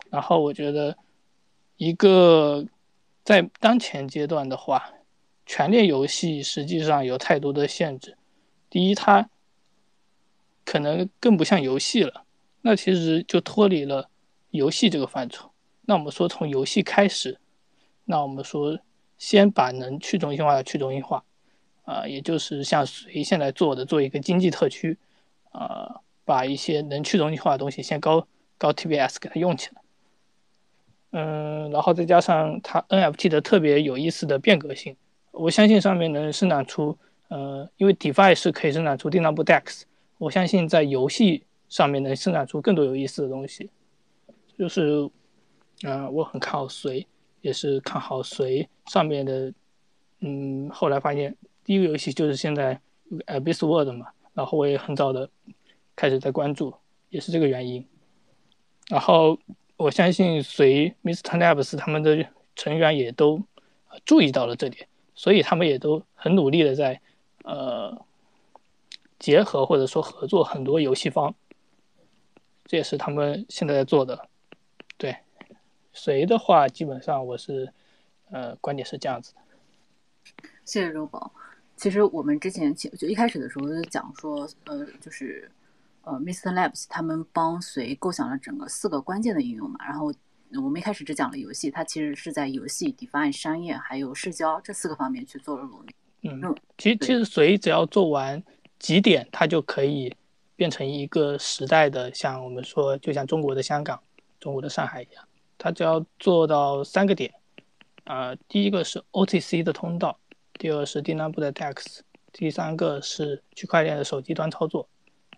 [0.09, 0.97] 然后我觉得，
[1.77, 2.65] 一个
[3.23, 4.91] 在当前阶段的话，
[5.45, 8.17] 全链游戏实际上有太多的限制。
[8.67, 9.29] 第一，它
[10.65, 12.23] 可能更不像游戏了。
[12.61, 14.09] 那其实就脱离了
[14.51, 15.49] 游戏这个范畴。
[15.85, 17.39] 那我们说从游戏开始，
[18.05, 18.77] 那我们说
[19.17, 21.23] 先把能去中心化的去中心化，
[21.83, 24.97] 啊，也就是像谁现在做的，做一个经济特区，
[25.51, 29.81] 啊，把一些能去中心化的东西先高高 TBS 给它用起来。
[31.11, 34.95] 嗯，然后再加上它 NFT 的特别有意思的变革性，
[35.31, 36.97] 我相信上面能生产出，
[37.29, 39.83] 呃，因为 DeFi 是可以生产出定量步 DEX，
[40.17, 41.43] 我相信在游戏。
[41.69, 43.69] 上面能生产出更多有意思的东西，
[44.59, 45.09] 就是，
[45.83, 47.07] 嗯，我很看好随，
[47.39, 49.53] 也是看好随上面的，
[50.19, 52.77] 嗯，后来发现第一个游戏就是现在
[53.27, 55.29] Abyss World 嘛，然后我也很早的
[55.95, 56.73] 开始在关注，
[57.07, 57.87] 也是这个原因。
[58.89, 59.39] 然后
[59.77, 61.39] 我相信随 Mr.
[61.39, 63.41] Labs 他们的成员也都
[64.03, 66.99] 注意到了这点，所以他们也都很努力的在
[67.45, 68.05] 呃
[69.19, 71.33] 结合或者说合作很多游戏方。
[72.65, 74.29] 这也是他们现在在做的，
[74.99, 75.15] 对，
[75.93, 77.71] 谁的话基本上我是，
[78.31, 79.39] 呃，观点是这样子的。
[80.65, 81.31] 谢谢周宝。
[81.77, 85.49] 其实我们之前就一开始的时候就讲说，呃，就是
[86.01, 86.51] 呃，Mr.
[86.51, 89.79] Labs 他们帮随构想了整个四个关键的应用嘛。
[89.85, 90.13] 然后
[90.55, 95.95] 我们一开始只讲了游戏，它其实是在游戏、define、商业还有社交这四个方面去做了努力。
[96.23, 98.43] 嗯，其实其实随只要做完
[98.77, 100.13] 几点，它就可以。
[100.55, 103.97] 变成一个时代的，像我们说，就像中国的香港、
[104.39, 107.33] 中国的上海一样，它只要做到三个点，
[108.05, 110.17] 啊，第一个是 OTC 的通道，
[110.53, 111.99] 第二是订单部的 DEX，
[112.31, 114.87] 第三个是区块链的手机端操作。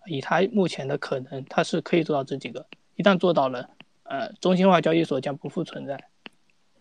[0.08, 2.66] 以它目前的可能，它是可以做到这几个。
[2.96, 3.70] 一旦做到了，
[4.04, 6.11] 呃，中心化交易所将不复存在。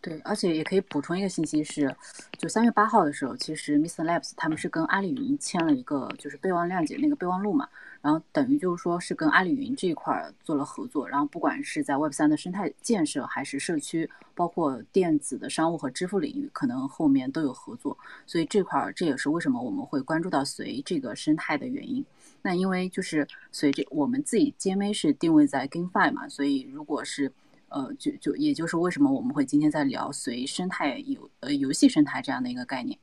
[0.03, 1.95] 对，而且也可以补充一个信息是，
[2.39, 4.03] 就三月八号的时候，其实 Mr.
[4.05, 7.69] Labs 他们是跟阿里云签了一个就是备忘谅解那个备忘录嘛。
[8.03, 17.99] 然后等于就是说是跟阿里云这一块儿做了合作，然后不管是在 Web 三的生态建设，还是社区，包括电子的商务和支付领域，可能后面都有合作。
[18.27, 22.03] 所以这块儿这也是为什么我们会关注到随这个生态的原因。
[22.41, 27.31] 那因为就是随着我们自己 GMA 是定位在 GameFi 嘛，所以如果是
[27.71, 32.99] 呃就就也就是为什么我们会今天在聊随生态游呃游戏生态这样的一个概念。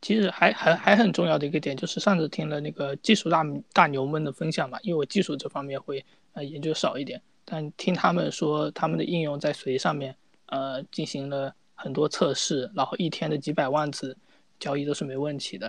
[0.00, 10.14] 其实还还还很重要的一个点，就是上次听了那个技术大大牛们的分享嘛，因为我技术这方面会呃研究少一点，但听他们说他们的应用在随上面
[10.46, 14.16] 呃进行了很多测试，然后一天的几百万次
[14.60, 15.66] 交易都是没问题的。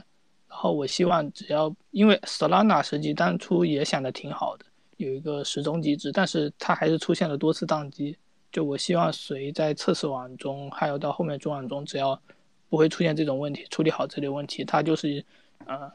[0.48, 4.66] 然后我希望只要因为 Solana 实际当初也想的挺好的，
[5.00, 8.18] 有一个时钟机制，但是它还是出现了多次宕机。
[8.52, 12.22] 就我希望随在测试网中，还有到后面中网中，只要
[12.68, 15.24] 不会出现这种问题，处理好这类问题，它就是，
[15.66, 15.90] 呃，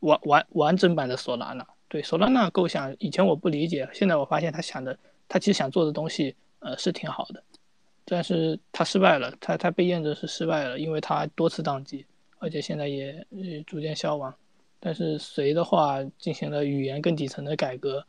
[0.00, 1.66] 完完完整版的索拉纳。
[1.86, 7.42] 对索拉纳构想，以前我不理解，现在我发现他想的，他其实想做的东西，呃，是挺好的，
[8.06, 12.06] 但是他失败了，他他被验证是失败了，因为他多次宕机，
[12.38, 13.26] 而且现在也
[13.66, 14.34] 逐渐消亡。
[14.80, 18.06] 但是随的话进行了语言更底层的改革，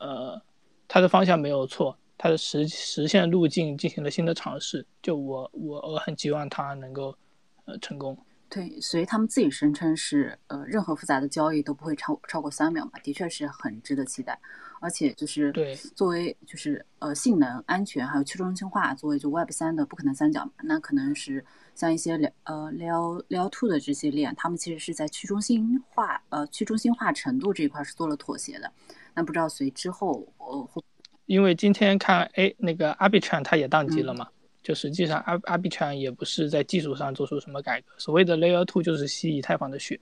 [0.00, 0.40] 呃，
[0.88, 4.86] 它的方向没有错，它的实实现路径进行了新的尝试。
[5.02, 7.16] 就我我我很希望它能够
[7.64, 8.16] 呃成功。
[8.48, 14.38] 对，所以他们自己声称是呃任何复杂的交易都不会超超过三秒嘛，的确是很值得期待。
[14.78, 21.42] 而且就是对作为就是呃性能、安全还有去中心化作为就 Web 三的不可能三角嘛，那可能是
[21.74, 28.70] 像一些两呃 Layer Layer Two 的这些链，他们其实是在去中心化呃去中心化程度这一块是做了妥协的。
[29.14, 30.82] 那不知道随之后呃会
[31.26, 34.28] 因为今天看哎那个 Arbitrum 它也宕机了嘛，
[34.62, 39.98] 就实际上 Ar Arbitrum 也不是在技术上做出什么改革，所谓的 Layer Two 就是吸以太坊的血，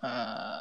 [0.00, 0.60] 呃，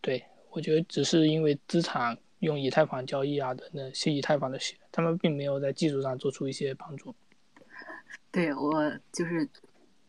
[0.00, 2.16] 对我觉得只是因为资产。
[2.40, 7.12] 用以太坊交易啊等等吸以太坊的血，他们并没有在技术上做出一些帮助。
[8.30, 9.48] 对我就是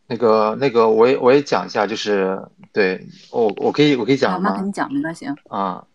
[0.06, 2.38] 那个那个，我也我也讲一下，就是
[2.70, 4.54] 对我我可以我可以讲吗？
[4.54, 5.86] 那你讲没关系啊啊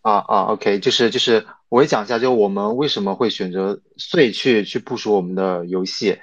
[0.00, 6.18] 啊啊，OK，就是就是我也讲一下，就我们为什么会选择碎去去部署我们的游戏，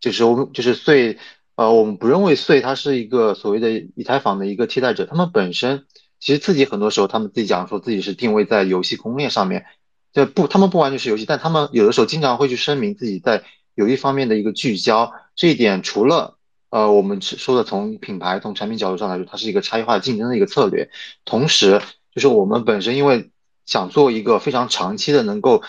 [0.00, 1.18] 就是我们就是碎
[1.54, 5.86] 呃，我们不认为碎它是一个所谓的以太坊的一个替代者，他们本身。
[6.24, 9.66] 其实自己很多时候，他们自己讲说自己是定位在游戏公链上面，
[10.12, 13.42] 就不，他们不完全是游戏，但他们有的时候经常会去声明自己在
[13.74, 15.12] 有一方面的一个聚焦。
[15.34, 16.38] 这一点除了
[16.70, 20.90] 呃，我们说的从品牌、从产品角度上来说，它是一个差异化竞争的一个策略。
[21.24, 21.82] 同时，
[22.14, 23.30] 就是我们本身因为
[23.66, 25.62] 想做一个非常长期的能够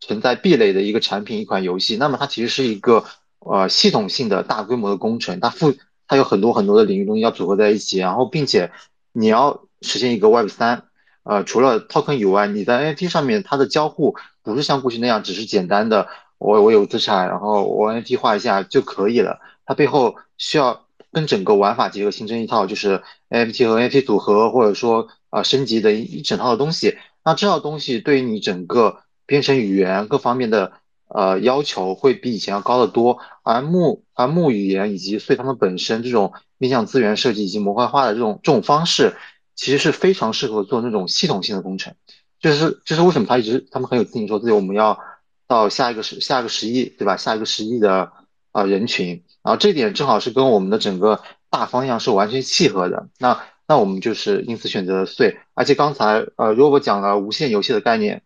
[0.00, 3.04] 存在壁垒的一个产品、一款游戏，那么它其实是一个
[3.40, 5.74] 呃系统性的大规模的工程，它附
[6.06, 8.70] 它有很多很多的领域东西要组合在一起，然后并且
[9.12, 9.62] 你要。
[9.82, 10.84] 实现一个 Web 三，
[11.22, 19.38] 呃，除了 Token 以外，你在 NFT 上面它的交互不是像过去那样只是简单的我我有资产，然后我 NFT 画一下就可以了。
[19.66, 26.96] 它背后需要跟整个玩法结合，形成一套就是 NFT 和 NFT 组合，或者说啊升级的一一整套的东西。
[27.24, 30.72] 那这套东西对于你整个编程语言各方面的
[31.08, 33.18] 呃要求会比以前要高得多。
[33.42, 39.16] 而木而木语言以及所以他们本身这种面向资源设计以及模块化的这种这种方式。
[39.58, 41.94] 其实是非常适合做那种系统性的工程，
[42.38, 45.00] 就是就是为什么他一直他们很有自信说自己我们要
[45.46, 47.16] 到下一个十下一个十亿对吧？
[47.16, 48.12] 下一个十亿的
[48.52, 53.08] 啊人群，然后这点正好是跟我们的整个大方向是完全契合的。
[53.18, 58.22] 那那我们就是因此选择了碎，而且刚才呃如果我讲了无限游戏的概念，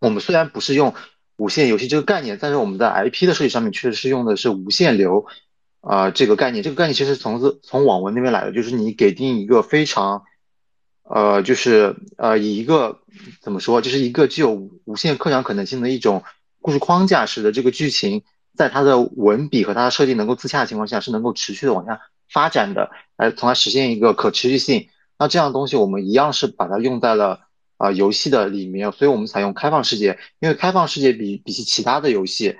[0.00, 0.94] 我们虽然不是用
[1.36, 5.26] 无限游戏这个概念，但是我们在 IP 的设计上面确实是用的是无限流
[5.80, 6.62] 啊这个概念。
[6.62, 10.24] 这个概念其实从自从网文那边来的，就是你给定一个非常。
[11.10, 13.00] 呃，就是呃，以一个
[13.40, 16.22] 怎么说，就是一个具有无限扩展可能性的一种
[16.60, 24.88] 故事框架使得这个剧情在它的文笔和它的设定能够自洽的情况下，是能够持续的往下发展的，来从而实现一个可持续性。
[25.18, 27.40] 那这样的东西，我们一样是把它用在了
[27.76, 32.56] 啊游戏的里面，所以我们采用开放世界，因为开放世界比比起其他的游戏，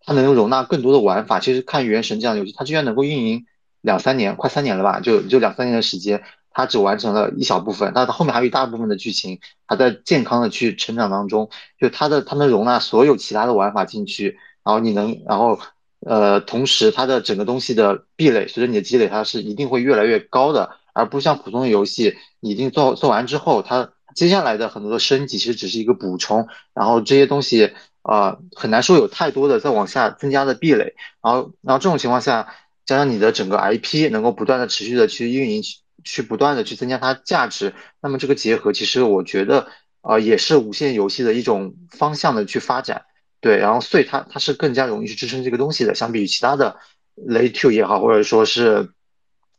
[0.00, 1.40] 它能容纳更多的玩法。
[1.40, 3.46] 其实看《原神》这样的游戏，它居然能够运营
[3.80, 5.00] 两三年，快三年了吧？
[5.00, 6.22] 就就两三年的时间。
[6.54, 11.48] 它只完成了一小部分，那它后面还有一大部分的剧情还在健康的去成长当中。
[11.80, 15.58] 就它的它能容纳所有其他的玩法进去，然后你能，然后
[16.04, 35.62] 呃，同时它的整个东西的壁垒随着你的积累，它是一定会越来越高的，而不像普通的游戏，你一定做做完之后，它接下来的很多的升级其实只是一个补充，然后这些东西啊很难说有太多的再往下增加的壁垒，然后然后这种情况下，加上你的整个 IP 能够不断的持续的去运营。
[36.04, 39.68] 去不断的去增加它价值，那么这个结合其实我觉得
[40.00, 43.04] 啊也是无限游戏的一种方向的去发展，
[43.42, 46.78] 对，然后所以它它是更加容易去支撑这个东西的，相比于其他的
[47.16, 48.94] Layer Two 也好，或者说是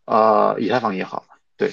[0.06, 1.26] 呃以太坊也好，
[1.58, 1.72] 对。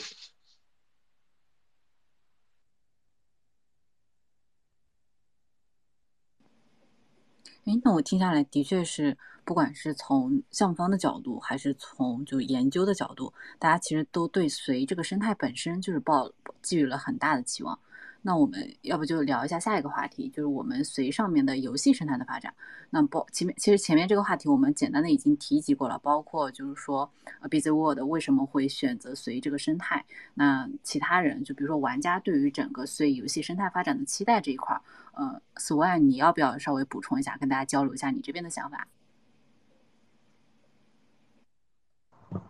[7.64, 9.16] 哎，那我听下来的确是。
[9.42, 16.30] 不管是从项目方的角度，还是从就研究的角度，大家其实都对随这个生态本身就是抱
[16.62, 17.76] 寄予了很大的期望。
[18.22, 22.54] 那我们要不就聊一下下一个话题，就是我们随上面的游戏生态的发展。
[22.90, 30.04] 那包前面其实前面这个话题我们简单的已经提及过了，包括就是说呃，Busy World 为什么会选择随这个生态？
[30.34, 38.86] 那其他人就比如说玩家对于整个随游戏生态发展的期待这一块儿，呃，Swan 你要不要稍微补充一下，跟大家交流一下你这边的想法？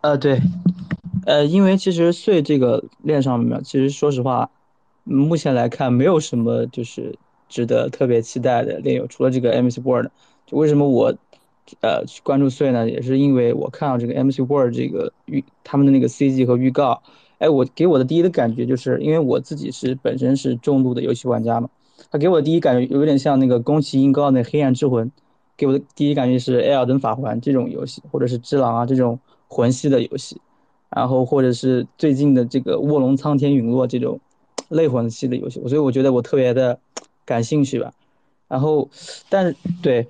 [0.01, 0.39] 呃，对，
[1.25, 4.51] 呃，因为其实碎这个链上面，其实说实话，
[5.11, 7.13] 目前来看没有什么就是
[7.49, 10.09] 值得特别期待的链友，除了这个 MC Board。
[10.47, 11.13] 就为什么我
[11.81, 12.89] 呃去关注碎呢？
[12.89, 17.01] 也是因为我看到这个 MC Board 这个预他们的那个 CG 和预告
[17.37, 21.69] 哎，我给我的第一的感觉就是，因为我自己是本身是重度的游戏玩家嘛，
[22.11, 25.07] 他给我的第一感觉有点像那个宫崎英高那《黑暗之魂》，
[25.55, 30.41] 给我的第一感觉是《艾尔登法环》这种游戏，或者是《只狼》啊这种魂系的游戏，
[30.89, 34.19] 然后或者是最近的这个《卧龙苍天陨落》这种
[34.71, 36.79] 类魂系的游戏，所以我觉得我特别的
[37.25, 37.93] 感兴趣吧。
[38.47, 38.89] 然后，
[39.29, 40.07] 但是对，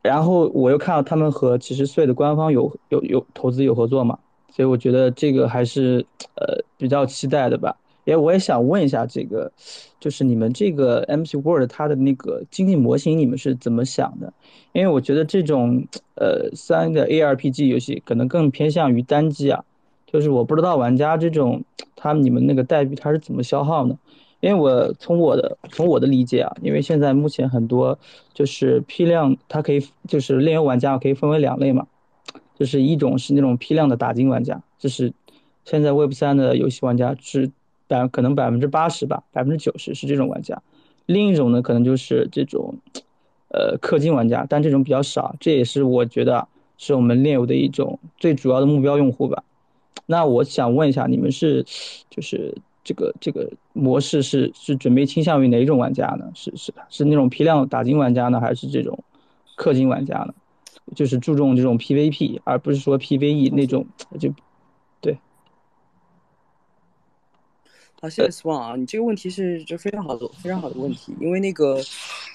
[0.00, 4.18] 然后我又看到他们和其实岁的官方有有有投资有合作嘛。
[4.50, 6.04] 所以我觉得这个还是
[6.36, 7.76] 呃比较期待的吧。
[8.06, 9.52] 哎，我也想问一下，这个
[10.00, 14.32] 就是你们这个 MC World 它的那个经济模型，你们是怎么想的？
[14.72, 19.62] 因为我觉得这种呃三的 ARPG 游戏可能更偏向于单机啊，
[20.10, 21.62] 就是我不知道玩家这种
[21.94, 23.96] 他你们那个代币它是怎么消耗呢？
[24.40, 27.98] 因为我从我的从我的理解啊，因为现在目前很多
[28.32, 31.86] 就是批量，它可以就是炼油玩家可以分为两类嘛。
[32.58, 35.12] 就是一种是那种批量的打金玩家，就是
[35.64, 37.52] 现在 Web 三的游戏玩家是
[37.86, 40.60] 百可能百分之八十吧，百分之九十是这种玩家。
[41.06, 42.74] 另一种呢，可能就是这种
[43.50, 45.36] 呃氪金玩家，但这种比较少。
[45.38, 49.44] 这也是我觉得是我们炼油的一种最主要的目标用户吧。
[50.10, 51.62] 那我想问一下，你们是
[52.08, 56.32] 就是这个这个模式是是准备倾向于哪种玩家呢？
[56.34, 58.98] 是是是那种批量打金玩家呢，还是这种
[59.58, 60.34] 氪金玩家呢？
[60.96, 63.86] 就是注重这种 PVP，而不是说 PVE 那种，
[64.18, 64.32] 就
[65.02, 65.18] 对。
[68.00, 71.14] 好，谢谢 Swan 啊，你这个问题是就非常好的，非常好的问题。
[71.20, 71.76] 因为那个，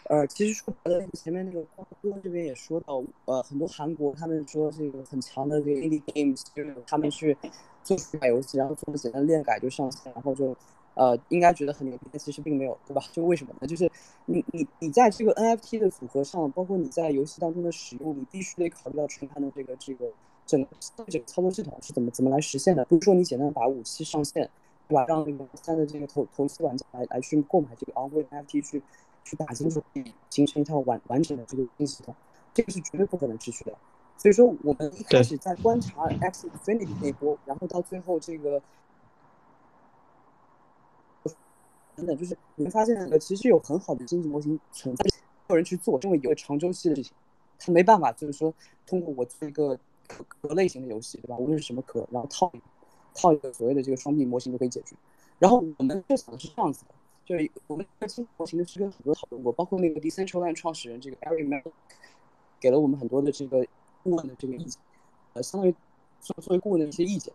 [0.09, 7.37] 呃，其实说白了，前面那个瓜哥这边也说到，呃，很多韩国他们说这个很强的这个 indie games，就是他们去
[7.83, 10.55] 做出一款游戏，然后做个简单练改就上线，然后就。
[10.95, 13.01] 呃，应该觉得很牛逼，但其实并没有，对吧？
[13.11, 13.65] 就为什么呢？
[13.65, 13.91] 就是
[14.27, 20.05] 你你你在这个 NFT 的组合上，包括你在游戏当中的使用，你必须得考虑到全盘的这个这个
[20.45, 20.67] 整个
[21.07, 22.85] 整个操作系统是怎么怎么来实现的。
[22.85, 24.47] 比如说你简单把武器上线，
[24.87, 25.03] 对吧？
[25.07, 28.79] 让那个三的这个投投资玩家来来去购买这个昂贵的 NFT 去
[29.23, 29.81] 去打金，就
[30.29, 32.15] 形成一套完完整的这个经济系统，
[32.53, 33.73] 这个是绝对不可能持续的。
[34.17, 38.61] 所以说我们一开始在观察 X Infinity 那波，然后到最后这个。
[41.95, 45.11] 等等，就是你会发现，呃，其实有很好的经济模型存在，没
[45.49, 47.13] 有人去做，因为有个长周期的事情，
[47.59, 48.51] 他没办法，就是说
[48.87, 51.37] 通过我做一个壳类型的游戏，对吧？
[51.37, 52.51] 无论是什么壳，然后套
[53.13, 54.95] 套一个所谓的这个双币模型就可以解决。
[55.37, 56.95] 然后我们就想的是这样子的，
[57.25, 61.63] 就是我们经济模型的是跟很多讨论过，包括那个 Decentraland 创始人这个 Ari m e r
[62.59, 63.65] 给了我们很多的这个
[64.03, 64.81] 顾问的这个意见，
[65.33, 65.73] 呃，相当于
[66.19, 67.33] 作作为顾问的一些意见。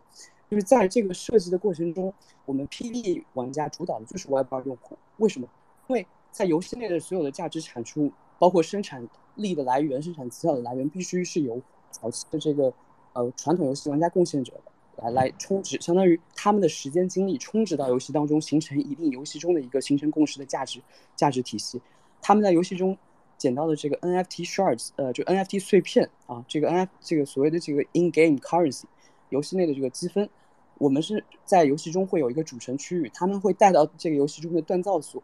[0.49, 2.11] 就是在这个设计的过程中，
[2.45, 4.97] 我们 PV 玩家主导的就是 Web2 用户。
[5.17, 5.47] 为什么？
[5.87, 11.61] 因为在游戏内的所有的价值产出，包括生产力的来源、生产资料的来源，必须是由
[11.91, 12.73] 早期的这个
[13.13, 14.68] 呃传统游戏玩家贡献者的
[15.01, 20.81] 来来充值，相当于他们的时间精力充值到游戏当中，形成一定游戏中的一个形成共识的价值
[21.15, 21.81] 价值体系。
[22.21, 22.97] 他们在游戏中
[23.37, 28.83] 捡到的这个 NFT shards，呃，就 NFT 碎片啊，这个 NFT 这个所谓的这个 in-game currency，
[29.29, 30.29] 游戏内的这个积分。
[30.77, 35.21] 我们是在游戏中会有一个主城区域，他们会带到这个游戏中的锻造所，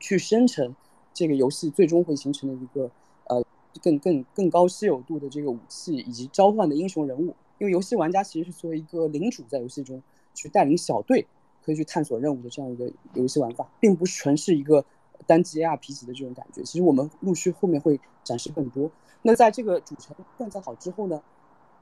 [0.00, 0.74] 去生成
[1.12, 2.90] 这个游戏最终会形成的一个
[3.24, 3.44] 呃
[3.82, 7.34] 更更更高稀有度的这个武器以及召唤的英雄人物。
[7.58, 10.02] 因为游戏玩家其实是作为一个领主在游戏中
[10.34, 11.26] 去带领小队，
[11.64, 14.84] 可以去探索任务的这样一个游戏玩法，并不是纯是一个
[15.26, 16.62] 单机 ARPG 的这种感觉。
[16.62, 18.90] 其实我们陆续后面会展示更多。
[19.22, 21.22] 那在这个主城锻造好之后呢，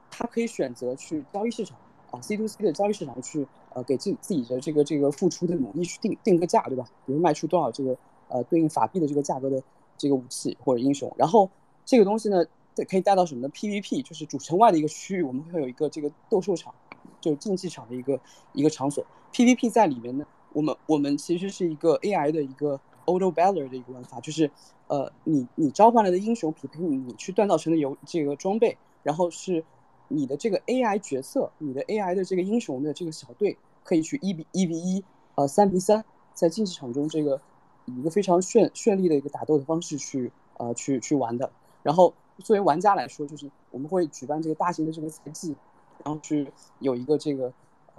[0.09, 1.77] 他可以选择去交易市场。
[2.11, 6.85] 啊，C to C 的交易市场去，呃，给自自己的这个这个付出的努力去定定个价，对吧？
[7.07, 7.97] 比如卖出多少这个
[8.27, 9.59] 呃对应法币的这个价格的
[9.97, 11.49] 这个武器或者英雄，然后
[11.83, 12.45] 这个东西呢，
[12.75, 16.73] 对可以带到什么呢？PVP 就是主城外的一个区域，我们会有一个这个斗兽场，
[17.21, 18.19] 就是竞技场的一个
[18.53, 19.05] 一个场所。
[19.31, 24.49] PVP 在里面呢，我们我们其实是一个 AI 的一个 Auto battle 的一个玩法，就是
[24.87, 29.63] 呃，你你召唤来的英雄匹配你你去锻造成的有这个装备，然后是。
[30.09, 35.03] 你的这个 AI 角色，你的 AI 的这个英雄的这个小队，可以去一比一比一，
[35.33, 36.03] 呃，三比三，
[36.35, 37.41] 在竞技场中这个
[37.85, 41.51] 以一个非常绚绚丽的一个打斗的方式去呃去去玩的。
[41.81, 45.55] 然后作为玩家来说，就是我们会举办这个大型的这个赛季，
[46.03, 47.51] 然后去有一个这个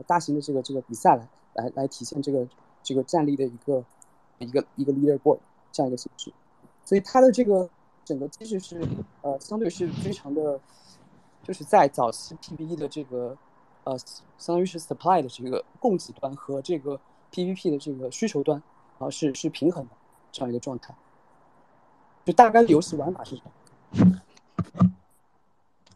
[0.07, 2.47] 大型的这个这个比赛来来来体现这个
[2.83, 3.85] 这个战力的一个
[4.39, 5.39] 一个一个 leaderboard
[5.73, 6.33] 这样一个形式。
[6.85, 7.69] 所以它的这个
[8.05, 8.87] 整个机制是
[9.23, 10.61] 呃相对是非常的。
[11.47, 13.37] 就是在早期 PVE 的这个，
[13.85, 13.99] 呃，
[14.39, 16.99] 相当于是 supply 的这个供给端和这个
[17.31, 18.57] PVP 的这个需求端，
[18.99, 19.91] 然后，是是平衡的
[20.33, 20.95] 这样一个状态。
[22.25, 24.23] 就大概的游戏玩法是什么。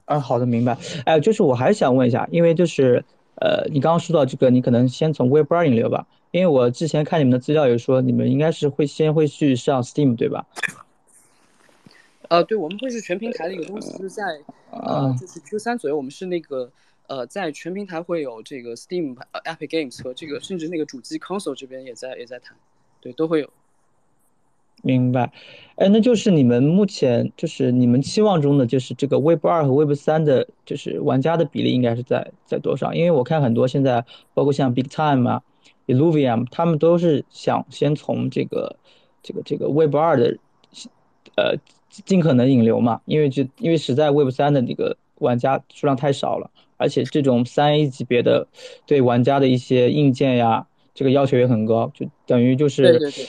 [0.08, 0.76] 啊，好的，明白。
[1.04, 3.04] 哎，就是我还想问一下，因为就是
[3.36, 10.46] 呃，你刚刚说到这个，你可能先从 Web 二引流吧，因为我之前看你们的资料有说，你们应该是会先会去上 Steam 对吧？
[12.28, 14.40] 呃，对，我们会是全平台的一个东西，就是在
[14.70, 16.70] 呃，就是 Q 三左右，我们是那个
[17.06, 22.56] 呃，在全平台会有这个 Steam、Epic Games 和这个甚至那个主机 Console 这边也在也在谈，
[23.00, 23.50] 对，都会有。
[24.82, 25.32] 明白，
[25.74, 32.94] 哎，那就是你们目前就是你们期望中的就是这个 Web 二和 Web 三的，就是玩家的比例应该是在在多少？
[32.94, 34.04] 因为我看很多现在
[34.34, 35.42] 包括像 Big Time 啊、
[35.88, 38.76] Illuvium，他们都是想先从这个
[39.20, 40.38] 这个这个 Web 二的，
[41.34, 41.56] 呃，
[41.90, 48.46] 尽可能引流嘛，因为就因为实在 Web 三的那个玩家数量太少了，而且这种三 A 级别的
[48.86, 52.82] 对玩家的一些硬件呀，这个要求也很高，就等于就是。
[52.82, 53.26] 对对对。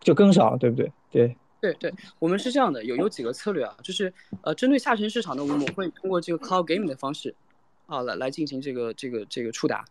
[0.00, 0.92] 就更少，对不对？
[1.10, 4.12] 对对对，我们是这样的，有有几个策略啊，就是
[4.42, 7.34] 呃，针对下沉市场呢，我们会通过这个 cloud gaming 的方式
[7.86, 9.84] 啊，来来进行这个这个这个触达，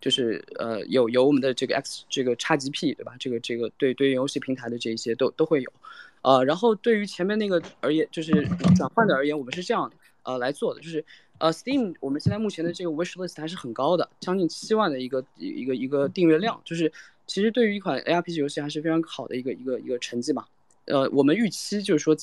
[0.00, 3.14] 就是呃，有有我们的这个 X 这个 XGP 对吧？
[3.18, 5.72] 这个这个对对于游戏平台的这些都都会有，
[6.22, 9.90] 呃，然后对于前面那个而言，就是转换的而言，我们是这样
[10.22, 11.04] 呃来做的，就是
[11.38, 16.92] 呃 Steam 我们现在目前的这个 wish list 还是很高的，将近七万的一个一个一个订阅量，就是。
[17.30, 20.44] 其实对于一款 ARPG 游戏还是非常好的一个一个一个成绩嘛。
[20.86, 22.16] 呃，我们预期就是说，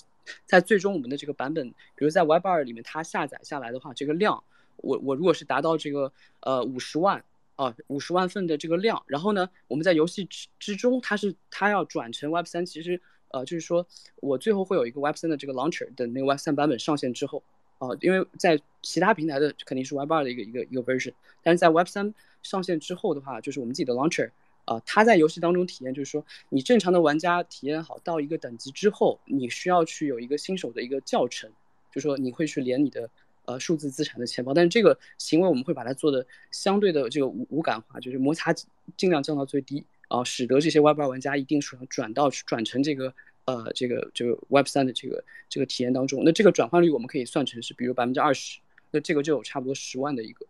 [0.45, 4.43] 在最终我们的这个版本，比如在 Web 二里面它下载下来的话，这个量，
[4.76, 7.24] 我我如果是达到这个呃五十万
[7.55, 12.99] 啊五十万份的这个量，然后呢，我们在游戏之之中，它是它要转成 Web 三，其实
[13.30, 13.88] 呃就是说
[14.20, 17.41] 我最后会有一个 Web 三的这个 launcher 的那个 Web 三版本上线之后
[17.78, 24.30] 啊，因为在其他平台的肯定是 Web 二的一个一个一个 version，但是在 Web 三上线之后的话，就是我们自己的 launcher。
[24.68, 31.49] 啊，他在游戏当中体验就是说，你正常的玩家体验好到一个等级之后，你需要去有一个新手的一个教程，
[31.89, 33.09] 就说你会去连你的
[33.45, 38.53] 呃数字资产的钱包，但是这个行为我们会把它做的相对的这个无无感化，就是摩擦
[38.97, 43.13] 尽量降到最低啊，使得这些 Web 二玩家一定数量转到转成这个
[43.45, 48.59] 呃这个这个 Web 三的这个这个体验当中，那这个转换率我们可以算成是比如百分之二十，
[48.91, 50.45] 那这个就有差不多十万的一个。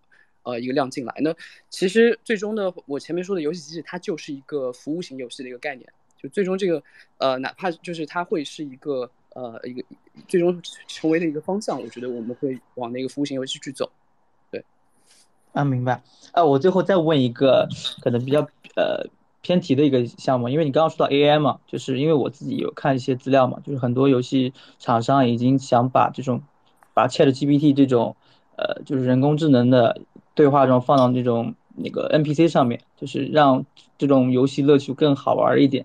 [0.48, 1.36] 呃，一个量进来，那
[1.70, 5.86] 其实最终呢，我前面说的游戏机制，它就是一个服务型游戏的一个概念，
[6.16, 6.82] 就最终这个，
[7.18, 9.84] 呃，哪怕就是它会是一个，呃，一个
[10.26, 13.92] 最终成为的一个方向，我觉得我们会往那个服务型游戏去走。
[14.50, 14.64] 对，
[15.52, 16.02] 啊，明白。
[16.32, 17.68] 啊，我最后再问一个
[18.00, 18.40] 可能比较
[18.78, 19.06] 呃
[19.42, 26.42] 偏题的一个项目，因为你刚刚说到 AI 嘛，就是因为我自己有看一些资料嘛，就是很多游戏厂商已经想把这种
[26.94, 28.16] 把 ChatGPT 这种
[28.56, 30.00] 呃就是人工智能的。
[30.38, 33.66] 对话中放到那种那个 NPC 上面，就是让
[33.98, 35.84] 这种游戏乐趣更好玩一点。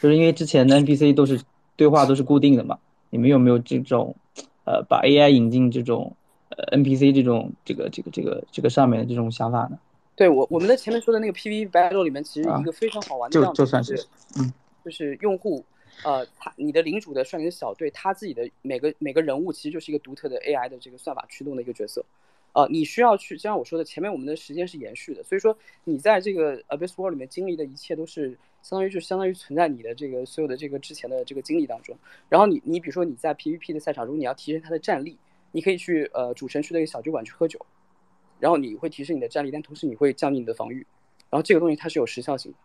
[0.00, 1.40] 就是因为之前的 NPC 都是
[1.76, 2.76] 对话都是固定的嘛，
[3.10, 4.16] 你们有没有这种，
[4.64, 6.16] 呃，把 AI 引进这种
[6.48, 9.78] 呃 NPC 这种这个这个这个这个上面的这种想法呢？
[10.16, 13.94] 对我我们的前面说的那个 PVE battle 里面，其实一个非常好玩的就就算是，
[14.36, 14.52] 嗯，
[14.84, 15.64] 就是用户，
[16.04, 22.04] 呃，他你的领主的率领的小队，他自己的每个每个人物其实就是一个独特的 AI 的这个算法驱动的一个角色。
[22.54, 31.96] 呃，你需要去，就像我说的，前面我们的时间是延续的，所以说你在这个 Abyss World 里面经历的一切都是相当于就相当于存在你的这个所有的这个之前的这个经历当中。
[32.28, 35.16] 然后你你比如说你在 PVP 的赛场中，你要提升他的战力，
[35.52, 37.58] 你可以去呃主城区的一个小酒馆去喝酒，
[38.38, 40.86] 然后你会提升你的战力，但同时你会降低你的防御。
[41.30, 42.58] 然后这个东西它是有时效性的。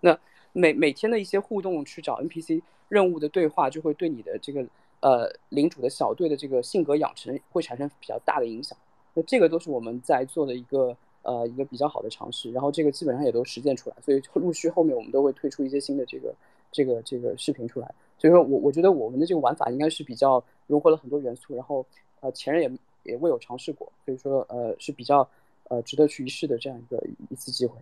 [0.00, 0.18] 那
[0.52, 2.60] 每每天的一些互动去找 NPC
[2.90, 4.66] 任务的对话，就会对你的这个
[5.00, 8.76] 呃领主的小队的这个性格养成会产生比较大的影响。
[9.14, 16.34] 那这个都是我们在做的一个呃一个比较好的尝试，然后这个基本上也都实践出来，所以陆续后面我们都会推出一些新的这个
[16.70, 17.94] 这个这个视频出来。
[18.18, 21.84] 所以说我我觉得我们的这个玩法应该是比较融合了很多元素，然后
[22.20, 25.28] 呃前人也也未有尝试过，所以说呃是比较
[25.68, 27.76] 呃值得去一试的这样一个一次机会。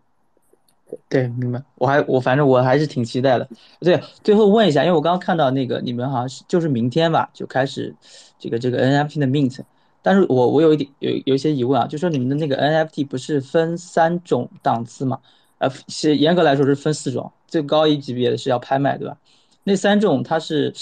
[0.89, 1.63] 对对，明白。
[1.77, 3.49] 我还我反正我还是挺期待的。
[3.81, 7.95] 对，最后问一下，因为我刚刚看到那个你们好像是就是明天吧就开始
[8.39, 9.61] 这个这个 NFT 的 mint。
[10.03, 15.21] 但是我我有一点有有一些疑问啊，就说你们的那个 NFT 不是分三种档次吗？
[15.59, 19.17] 呃，是严格来说是分四种，最高一级别的是要拍卖，对吧？
[19.65, 20.73] 那三种它是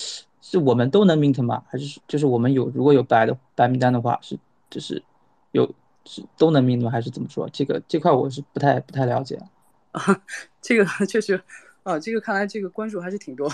[0.40, 1.62] 是我们都能 mint 吗？
[1.68, 4.38] 还是就是我们有如果有白的白名单的话，是
[4.70, 5.02] 就是
[5.50, 5.68] 有
[6.04, 6.90] 是都能 mint 吗？
[6.90, 7.48] 还是怎么说？
[7.52, 9.34] 这个这块我是不太不太了解
[9.92, 10.22] 啊。
[10.62, 11.42] 这个确实
[11.82, 13.50] 啊，这个看来这个关注还是挺多。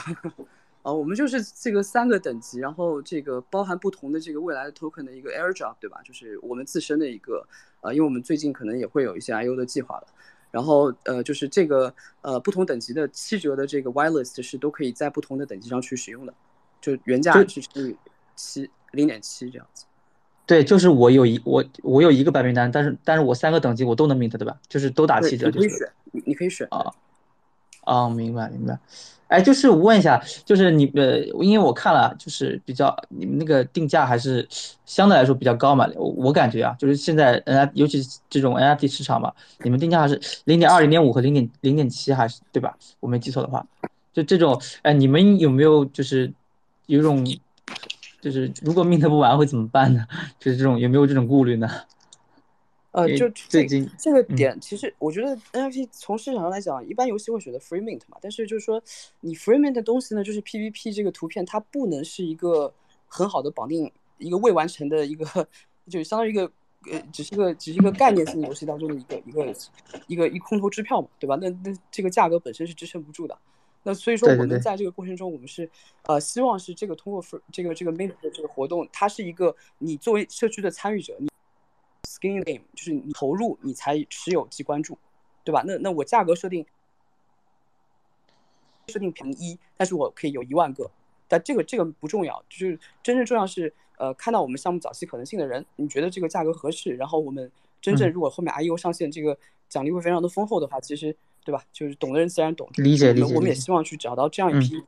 [0.84, 5.98] 啊，我们就是这个三个等级，然后这个包含不同的这个未来的 token 的一个 airdrop，对吧？
[6.04, 7.48] 就是我们自身的一个，
[7.80, 10.06] 呃，因为我们最近可能也会有一些 IO 的计划了，
[10.50, 16.34] 然后呃，就是这个呃不同等级的七折的这个 wireless 是都可以在不同的等级上去使用的，
[16.82, 17.96] 就原价是乘以
[18.36, 19.86] 七零点七这样子。
[20.44, 24.60] 对，就是我有一我我有一个白名单，但是但是我三个等级我都能 mint 对吧？
[24.68, 26.92] 就是都打七折，就是你可以选，你你可以选啊。
[27.86, 28.78] 哦，明白明白。
[29.28, 34.46] 哎，就是我问一下，就是你呃，因为我看了，就是比较你们那个定价还是
[34.84, 35.88] 相对来说比较高嘛。
[35.96, 39.32] 我我感觉啊，就是现在 N，尤其这种 NFT 市场嘛，
[39.62, 42.76] 你们定价还是零点二、零点五和零点零点七，还是对吧？
[43.00, 43.66] 我没记错的话，
[44.12, 46.32] 就这种，哎，你们有没有就是
[46.86, 47.26] 有种，
[48.20, 50.06] 就是如果 mint 不完会怎么办呢？
[50.38, 51.68] 就是这种有没有这种顾虑呢？
[52.94, 58.16] 呃，就最近这个点，其实我觉得 NFT 从市场上来讲，一般游戏会选择 free mint 嘛。
[58.20, 58.80] 但是就是说，
[59.18, 62.72] 你 free mint 的东西呢，就是 PVP 这个图片，它不能是一个
[63.08, 65.24] 很好的绑定一个未完成的一个，
[65.90, 66.48] 就相当于一个
[66.92, 69.54] 呃，只是一个只是一个概念性的游戏当中的一个一个
[70.06, 71.36] 一个一空头支票嘛，对吧？
[71.42, 73.36] 那那这个价格本身是支撑不住的。
[73.82, 75.68] 那所以说，我们在这个过程中，我们是
[76.04, 81.28] 呃，希望是这个通过 free 这个这个 mint 的这个活动，它是一个你作为社区的参与者，你。
[82.24, 84.96] Skin game 就是你投入，你才持有及关注，
[85.44, 85.62] 对吧？
[85.66, 86.64] 那那我价格设定
[88.86, 90.90] 设定平一，但是我可以有一万个，
[91.28, 97.50] 但这个这个不重要，就是真正重要是呃看到我们项目早期可能性的人，你觉得这个价格合适，然后我们
[97.82, 99.36] 真正如果后面 IEO 上线，这个
[99.68, 101.14] 奖励会非常的丰厚的话，其实
[101.44, 101.62] 对吧？
[101.74, 103.34] 就是懂的人自然懂，理解理解。
[103.34, 104.82] 我们也希望去找到这样一批。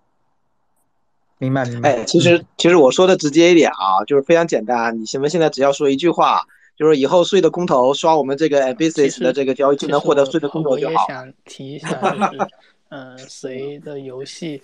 [1.37, 1.97] 明白明白。
[1.97, 6.47] 哎，其实其实我说的直接一点啊，就是非常简单，你什么现在只要说一句话。
[6.77, 10.95] 就是以后税的空投刷我们这个 Ambitious 的这个交易就能获得税的空投就好。
[10.95, 12.49] 我也想提一下，就是，
[12.91, 14.63] 嗯，谁的游戏？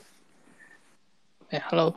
[1.49, 1.95] 哎，Hello。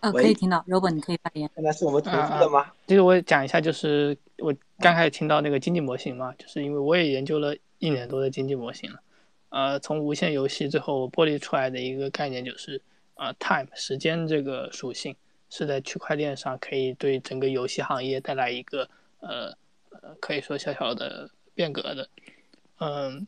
[0.00, 0.64] 嗯，可以听到。
[0.68, 1.50] ，Robin，你可以发言。
[1.56, 2.70] 现在是我们投资的吗？
[2.86, 9.00] 其实我讲一下，就是我刚开始听到那个经济模型嘛，就是因为我也研究了一年多的经济模型了。
[9.50, 12.80] 呃，从无限游戏最后剥离出来的一个概念就是，
[13.16, 15.16] 呃，time 时间这个属性。
[15.50, 18.88] 是在区块链上可以对整个游戏行业带来一个
[19.20, 19.52] 呃
[19.90, 22.08] 呃可以说小小的变革的，
[22.80, 23.26] 嗯，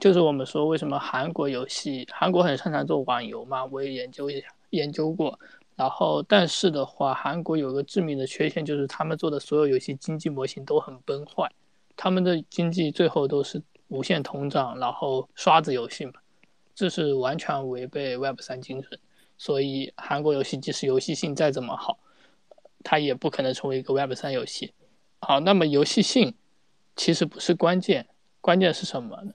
[0.00, 5.38] 就是我们说为什么韩国游戏韩国很擅长做网游嘛，我也研究一下研究过，
[5.76, 11.50] 然后但是的话，韩国有个致命的缺陷就是他们做的所有游戏经济模型都很崩坏，
[11.96, 16.14] 他们的经济最后都是无限通胀，然后刷子游戏嘛，
[16.74, 18.98] 这是完全违背 Web 三精神。
[19.36, 21.98] 所以韩国游戏即使游戏性再怎么好，
[22.82, 24.72] 它也不可能成为一个 Web 三游戏。
[25.20, 26.34] 好，那么游戏性
[26.96, 28.06] 其实不是关键，
[28.40, 29.32] 关键是什么呢？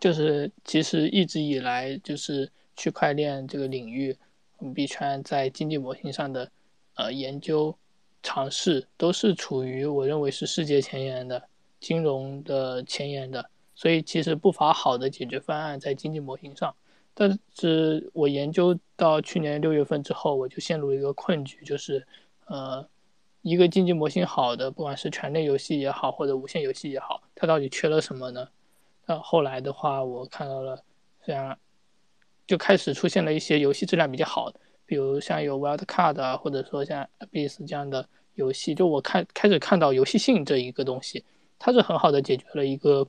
[0.00, 4.16] 就是其实一直以来就是区块链这个领域，
[4.58, 6.50] 我们币圈在经济模型上的
[6.94, 7.74] 呃研究
[8.22, 11.48] 尝试都是处于我认为是世界前沿的
[11.78, 16.74] 金融的前沿的，所以其实不乏好的解决方案在经济模型上。
[17.16, 22.04] 但是我研究到去年六月份之后，我就陷入一个困局，就是，
[22.46, 22.84] 呃，
[23.42, 28.48] 一个经济模型好的，不管是全类游戏也好，或者无限游戏也好，它到底缺了什么呢？
[29.06, 30.82] 那后来的话，我看到了，
[31.24, 31.56] 像，
[32.48, 41.24] 就开始出现了一些游戏质量比较好的，比如像有 Wild Card 啊，或者说像 Abyss 这样的游戏，就我看开始看到游戏性这一个东西，
[41.60, 43.06] 它是很好的解决了一个。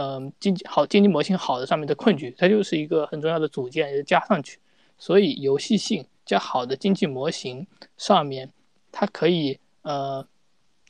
[0.00, 4.60] 嗯，经济好，经济模型好的上面的困局，它就是一个很重要的组件，加上去，
[4.96, 8.48] 所以游戏性加好的经济模型上面，
[8.92, 10.24] 它可以呃，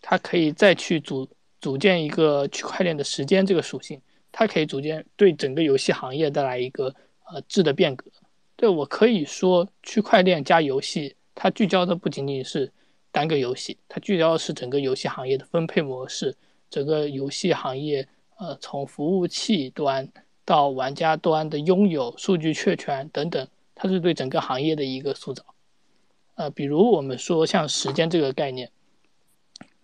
[0.03, 1.27] 它可以再去组
[1.59, 3.99] 组建一个区块链的时间这个属性，
[4.31, 6.95] 它可以组建对整个游戏行业带来一个
[7.33, 8.05] 呃质的变革。
[8.57, 12.71] 对我可以说，区块链加游戏，它聚焦的不仅仅是
[13.11, 16.37] 单个游戏，它聚焦的是整个游戏行业的分配模式，
[16.69, 18.07] 整个游戏行业。
[18.39, 20.09] 呃，从服务器端
[20.45, 25.45] 到玩家端的拥有、数据确权等等，它是对整个行业的一个塑造。
[26.37, 28.71] 呃，比如我们说像时间这个概念，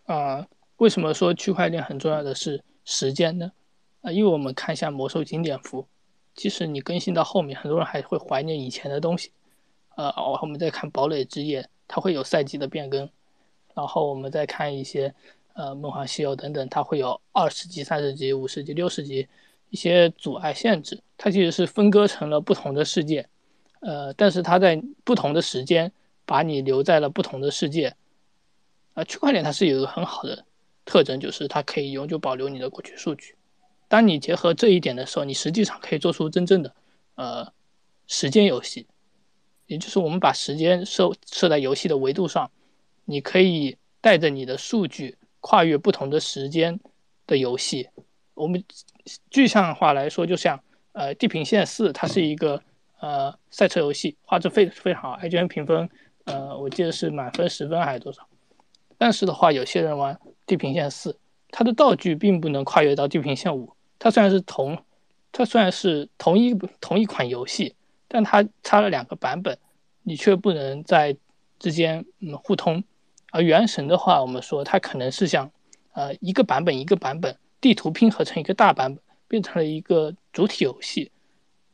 [0.07, 0.47] 啊，
[0.77, 3.51] 为什么说区块链很重要的是时间呢？
[4.03, 5.89] 啊，因为我们看一下魔兽经典服，
[6.37, 9.33] 即使你更新到后面，很多人还会怀念以前的东西。
[9.97, 13.11] 呃，我们再看堡垒之夜，它会有赛季的变更，
[13.75, 15.13] 然后我们再看一些。
[15.55, 19.27] 呃，梦幻西游等等，它会有二十级、三十级、五十级、六十级
[19.71, 23.29] 一些阻碍限制，它其实是分割成了不同的世界，
[23.81, 25.93] 呃，但是它在不同的时间
[26.27, 27.95] 把你留在了不同的世界。
[28.95, 30.45] 啊，区块链它是有一个很好的
[30.85, 33.37] 特征，就是它可以永久保留你的过去数据。
[33.87, 36.75] 当你结合这一点的时候，你实际上可以做出真正的
[37.15, 37.53] 呃
[38.09, 38.89] 时间游戏，
[39.67, 42.51] 也就是我们把时间设设在游戏的维度上，
[43.05, 45.17] 你可以带着你的数据。
[45.47, 46.81] 跨越不同的时间
[47.27, 47.87] 的游戏，
[48.33, 48.65] 我们
[49.31, 50.59] 具象化来说，就像
[50.93, 52.63] 呃《地平线四》，它是一个
[52.99, 55.87] 呃赛车游戏，画质非非常好，IGN 评分
[56.25, 58.27] 呃，我记得是满分十分还是多少？
[58.97, 60.15] 但是的话，有些人玩
[60.47, 61.13] 《地平线四》，
[61.51, 63.67] 它的道具并不能跨越到《地平线五》。
[63.99, 64.83] 它虽然是同，
[65.31, 67.75] 它虽然是同一同一款游戏，
[68.09, 69.59] 但它差了两个版本，
[70.05, 71.15] 你却不能在
[71.59, 72.83] 之间嗯互通。
[73.35, 75.51] 而《原神》的话，我们说它可能是像，
[75.95, 81.11] 呃，一个版本一个版本地图拼合成一个大版本，变成了一个主体游戏，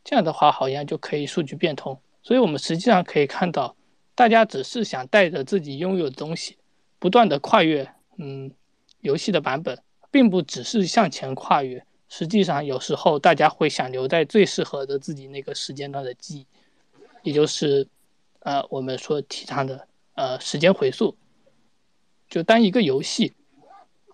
[0.02, 2.00] 这样的话好像就可以数据变通。
[2.22, 3.76] 所以我们实际上可以看到，
[4.14, 6.56] 大家只是想带着自己拥有的东西。
[6.98, 7.86] 不断的跨越，
[8.16, 8.50] 嗯，
[9.00, 9.78] 游戏的版本，
[10.10, 16.46] 并不只是向前跨越，实际上有时候大家会想留在最适合的自己那个时间段的记忆，
[17.22, 17.86] 也就是，
[18.38, 21.14] 呃，我们说提倡的，呃，时间回溯。
[22.30, 23.34] 就当一个游戏，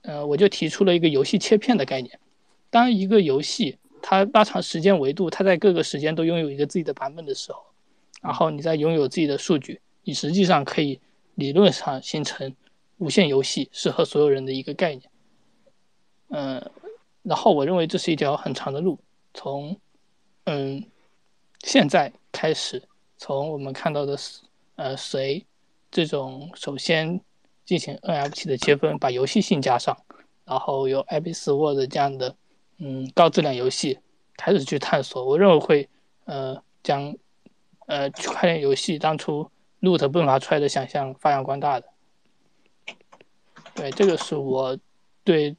[0.02, 2.18] 呃，我就提出了一个游戏切片的概念。
[2.70, 7.62] 当一个游戏它拉长时间维度，它在各个时间都拥有一个自己的版本的时候，
[8.20, 10.98] 然后你再拥有自己的数据，你实际上可以
[11.36, 12.52] 理论上形成。
[12.98, 15.02] 无限游戏适合所有人的一个概念，
[16.28, 16.70] 嗯，
[17.22, 18.98] 然后我认为这是一条很长的路，
[19.34, 19.78] 从
[20.44, 20.82] 嗯
[21.62, 22.82] 现在开始，
[23.18, 24.16] 从我们看到的
[24.76, 25.44] 呃随
[25.90, 27.20] 这种首先
[27.66, 29.94] 进行 NFT 的切分，把游戏性加上，
[30.46, 32.34] 然后由 Abyss World 这样的
[32.78, 33.98] 嗯高质量游戏
[34.36, 35.88] 开始去探索，我认为会
[36.24, 37.14] 呃将
[37.86, 39.50] 呃区块链游戏当初
[39.80, 41.86] Root 迸发出来的想象发扬光大的。
[43.74, 44.78] 对，这个是我
[45.24, 45.54] 对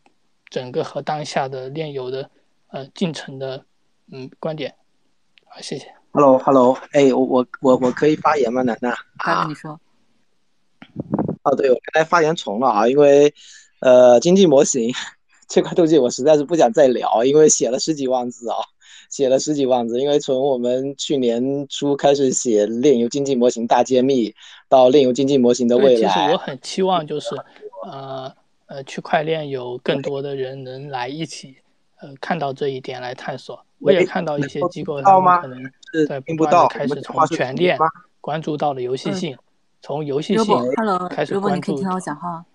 [0.49, 2.31] 整个和当下的炼油的
[2.69, 3.63] 呃进程的
[4.11, 4.73] 嗯观点。
[5.45, 5.93] 好，谢谢。
[6.13, 8.95] Hello，Hello，哎，我我我我可以发言吗，楠楠？
[9.17, 9.79] 啊，你说。
[11.49, 13.33] 哦，对，我刚才发言重了啊，因为
[13.81, 14.91] 呃，经济模型
[15.47, 18.57] 这块东西我实在是不想再聊，因为写了十几万字啊。
[19.09, 24.35] 写了十几万字，因为从我们去年初开始写炼油经济模型大揭秘，
[24.67, 27.29] 到炼油经济模型的未来，其实我很期望就是，
[27.89, 28.29] 呃
[28.65, 31.55] 呃，区块链有更多的人能来一起，
[32.01, 33.57] 呃，看到这一点来探索。
[33.79, 35.57] 我也看到一些机构他们可能
[36.05, 37.77] 在不断的开始从全链
[38.19, 39.37] 关注到了游戏性，
[39.87, 40.45] 从游戏性
[41.09, 41.55] 开始关注。
[41.55, 42.45] 你可以听到我讲话。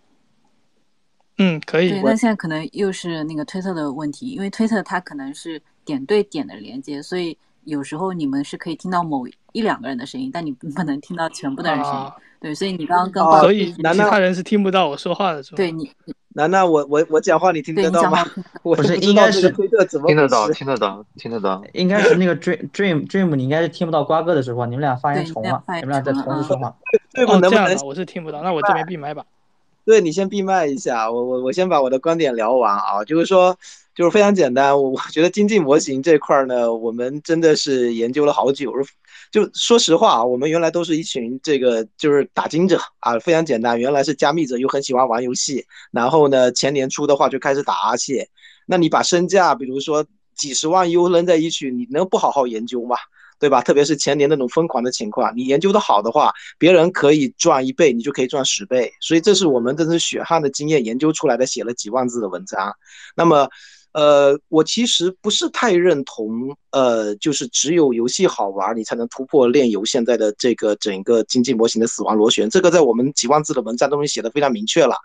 [1.39, 1.89] 嗯，可以。
[1.89, 5.61] 对，那现在可能又是那个推特的问题，因为推特它可能是。
[5.85, 12.13] 点对点的连接，所以有时候你们是可以听到某一两个人的声音，但你不能听到全部的人声音。
[12.41, 15.57] 对，所以你刚刚跟所以其他人是听不到我说话的，是吧？
[15.57, 15.91] 对你，
[16.35, 18.25] 楠楠，我我我讲话你听得到吗？
[18.63, 19.85] 不是，应该是听得
[20.29, 21.63] 到，听得到，听得到。
[21.73, 26.75] 应该是那个 Dream Dream Dream，你应该是听不到瓜哥的说话，你们俩发言重了，你们俩在同时说话。
[27.13, 29.25] 对，哦，这样的，我是听不到，那我这边闭麦吧。
[29.85, 33.57] 对你先闭麦一下，我我我先把我的观点聊完啊，就是说。
[33.95, 38.73] 就是非常简单，我我觉得经济模型这块呢，我们真的是研究了好久。
[39.33, 43.81] 就说实话啊，我们原来都是一群这个就是打金者啊，非常简单。
[43.81, 48.29] 原来是加密者，又很喜欢玩游戏，然后呢，前年初的话就开始打阿谢。
[48.67, 50.05] 那你把身价，比如说
[50.37, 52.95] 几十万 U 扔在一起，你能不好好研究吗？
[53.41, 53.63] 对吧？
[53.63, 58.93] 特别是前年那种疯狂的情况，你研究的好的话，别人可以赚一倍，你就可以赚十倍。
[59.01, 62.71] 所以这是我们这是血汗的经验研究出来的，写了几万字的文章。
[63.17, 63.49] 那么。
[63.93, 72.49] 呃，我其实不是太认同，呃，就是只有游戏好玩，你才能突破炼游现在的这个整个经济模型的死亡螺旋。
[72.49, 74.97] 这个在我们几万字的文章中写的非常明确了，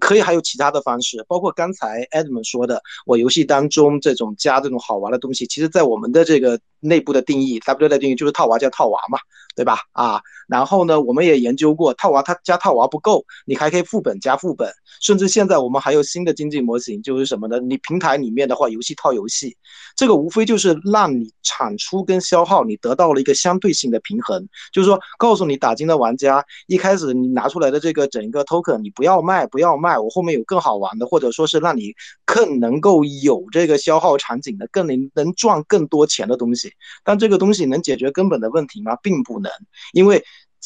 [0.00, 9.18] 可以还有其他的方式，包括刚才 Edmund 说的，我游戏当中这种加这种好玩的东西，其实在我们的这个内部的定义，W 的定义就是套娃加套娃嘛，
[9.54, 9.80] 对吧？
[9.92, 14.72] 啊，然后呢，我们也研究过套娃，它加套娃不够，你还可以副本加副本，
[15.02, 17.60] 甚至现在我们还有新的经济模型，就是什么呢？
[17.60, 18.14] 你平台。
[18.24, 19.56] 里面的话，游戏套游戏，
[19.96, 24.48] 这个无非就是让你产出跟消耗，你得到了一个相对性的平衡。
[24.72, 31.92] 就是说，告诉你打金的玩家，一开始你拿出来的这个整个 token，你不要卖，不要卖，我后面有更好玩的，或者说是让你
[32.24, 36.73] 更能够有这个消耗场景的，更能能赚更多钱的东西。
[37.04, 38.96] 但这个东西能解决根本的问题吗？
[39.02, 39.50] 并不能，
[39.92, 40.24] 因为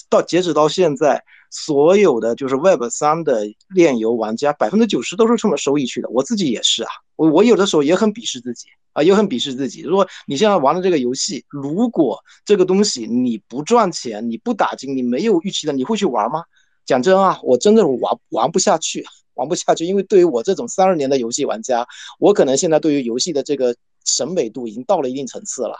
[0.09, 1.25] 到截止到现在。
[1.51, 6.09] 所有的就是 Web 三的炼油玩家，百分之九十都是冲着收益去的。
[6.11, 9.81] 我自己也是啊，我我有的时候也很鄙视自己啊，也很鄙视自己。
[9.81, 16.45] 如果你现在玩的这个游戏，如果这个东西你不赚钱，你不打金，你没有预期的，你会去玩吗？
[16.85, 19.87] 讲真啊，我真的玩玩不下去，玩不下去。
[19.87, 21.87] 因为对于我这种三十年的游戏玩家，
[22.19, 25.79] 我可能现在对于游戏的这个审美度已经到了一定层次了。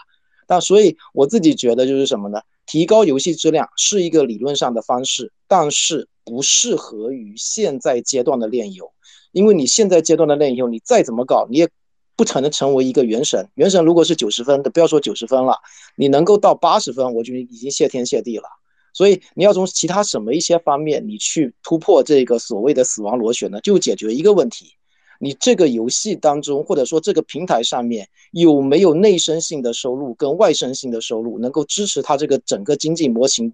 [0.49, 2.41] 但所以我自己觉得就是什么呢？
[2.65, 8.91] 提高游戏质量是一个理论上的方式，但是不适合于现在阶段的炼油，
[9.31, 11.69] 因为你现在阶段的炼油，你再怎么搞，你也
[12.15, 13.47] 不可能成为一个原神。
[13.53, 15.55] 原神如果是九十分的，不要说九十分了，
[15.95, 18.45] 你能够到八十分，我觉得已经谢天谢地了。
[18.91, 23.61] 所以你要从其他什么一些方面，你去突破这个所谓的死亡螺旋呢？
[23.61, 24.73] 就解决一个问题：
[25.19, 33.53] 你这个游戏当中，或者说这个平台上面有没有内生性的收入跟外生性的收入，能够支持它这个整个经济模型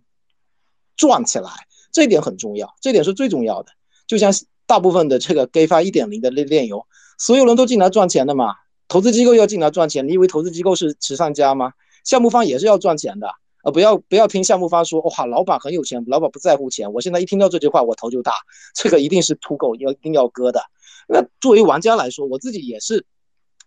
[0.96, 1.50] 转起来？
[1.92, 3.72] 这点很重要，这点是最重要的。
[4.06, 4.32] 就像
[4.66, 6.86] 大部分的这个 GameFi 一点零的链链游，
[7.18, 8.54] 所有人都进来赚钱的嘛，
[8.88, 11.74] 投资机构要进来赚钱，你以为投资机构是慈善家吗？
[12.04, 13.28] 项目方也是要赚钱的。
[13.64, 16.94] 呃，不要不要听项目方说，哇，老板很有钱，老板不在乎钱。
[16.94, 18.32] 我现在一听到这句话，我头就大。
[18.76, 20.62] 这个一定是土狗，要一定要割的。
[21.08, 23.06] 那作为玩家来说，我自己也是，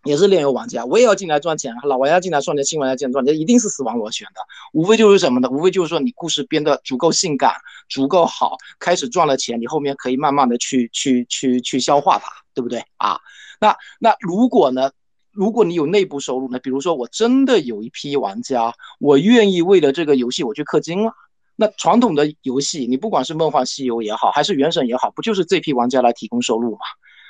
[0.03, 1.73] 也是炼油玩家，我也要进来赚钱。
[1.83, 4.41] 老玩家进来赚钱，新玩家进来赚钱，一定是死亡螺旋的。
[4.73, 5.49] 无非就是什么呢？
[5.49, 7.53] 无非就是说你故事编的足够性感，
[7.89, 13.19] 足够好，开始赚了钱，你后面可以慢慢的去去去去消化它，对不对啊？
[13.59, 14.91] 那那如果呢？
[15.31, 16.59] 如果你有内部收入呢？
[16.59, 21.13] 比如说，我真的有一批玩家，我愿意为了这个游戏我去氪金了。
[21.55, 26.79] 那传统的游戏，你不管是梦幻西游也好，还是原神也好，不就是这批玩家来提供收入吗？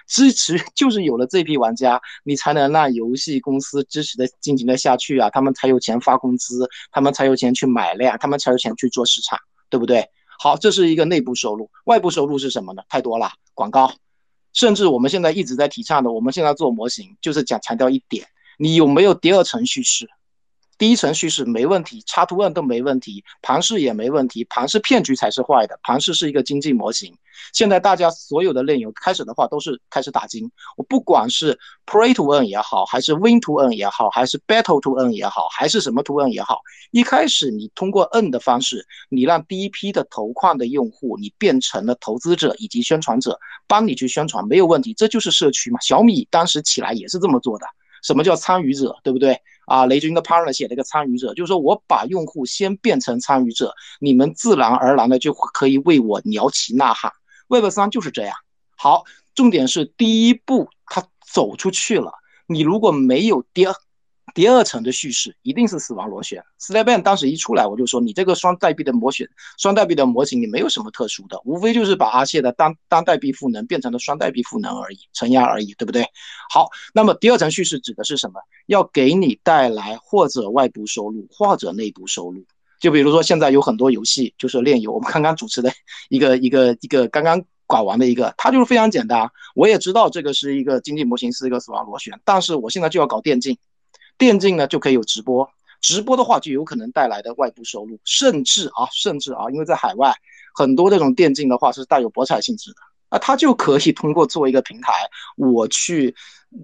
[0.10, 9.40] 支持 就是有了这批玩家，你才能让游戏公司支持的进行的下去啊，他们才有钱发工资，他们才有钱去买量，他们才有钱去做市场，
[9.70, 10.10] 对不对？
[10.40, 11.70] 好，这是一个内部收入。
[11.86, 12.82] 外部收入是什么呢？
[12.90, 13.94] 太多了，广告。
[14.52, 18.26] 甚至我们现在一直在提倡的，我们现在做模型就是讲强调一点：
[18.58, 20.10] 你有没有第二层叙事？
[20.80, 25.78] 第一层叙事没问题，插图案都没问题，庞氏也没问题，庞氏骗局才是坏的。
[25.84, 27.14] 庞氏是一个经济模型。
[27.52, 30.50] 现在大家所有的内容开始的话都是开始打金。
[30.78, 36.62] 我不管是 Pray to Earn 也好，还是 Win to Earn 也好，还是 Battle to Earn 也好，还是什么 to Earn 也好，
[36.92, 45.80] 一开始你通过 n 的方式，你让第一批的投矿的用户，你变成了投资者以及宣传者，帮你去宣传没有问题，这就是社区嘛。
[45.82, 47.66] 小米当时起来也是这么做的。
[48.02, 49.38] 什么叫参与者，对不对？
[49.70, 57.14] 啊，雷军的 partner 写了一个参与者，就是说我把用户先变成参与者，你们自然而然的就可以为我摇旗呐喊。
[57.48, 58.36] Web 三就是这样。
[58.76, 59.04] 好，
[59.36, 62.12] 重点是第一步，他走出去了。
[62.48, 63.74] 你如果没有第二。
[64.34, 66.44] 第二层的叙事一定是死亡螺旋。
[66.58, 69.28] s l a b a n 当时一出来，我就说你这个双代币的模型，
[69.58, 76.06] 双代币的模型你没有什么特殊的，无非就是把阿谢的单单代币赋能变成了双代币赋能而已，承压而已，对不对？
[76.54, 78.40] 好，那么第二层叙事指的是什么？
[78.68, 82.44] 要给你带来或者外部收入，或者内部收入。
[82.80, 85.72] 就比如说现在有很多游戏就是炼油，我们刚刚主持的
[86.10, 89.30] 一个一个一个刚刚搞完的一个，它就是非常简单。
[89.54, 93.58] 我也知道这个是一个经济模型，是一个死亡螺旋，但是我现在就要搞电竞。
[94.20, 95.50] 电竞呢就可以有直播，
[95.82, 100.14] 直播的话就有可能带来的外部收入，甚至啊，甚至啊，因为在海外
[100.54, 102.78] 很多这种电竞的话是带有博彩性质的，
[103.10, 104.92] 那它就可以通过做一个平台，
[105.38, 106.14] 我去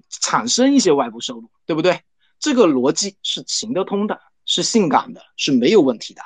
[0.09, 1.99] 产生一些外部收入，对不对？
[2.39, 6.21] 这个逻辑是行得通的，是性感的，是没有问题的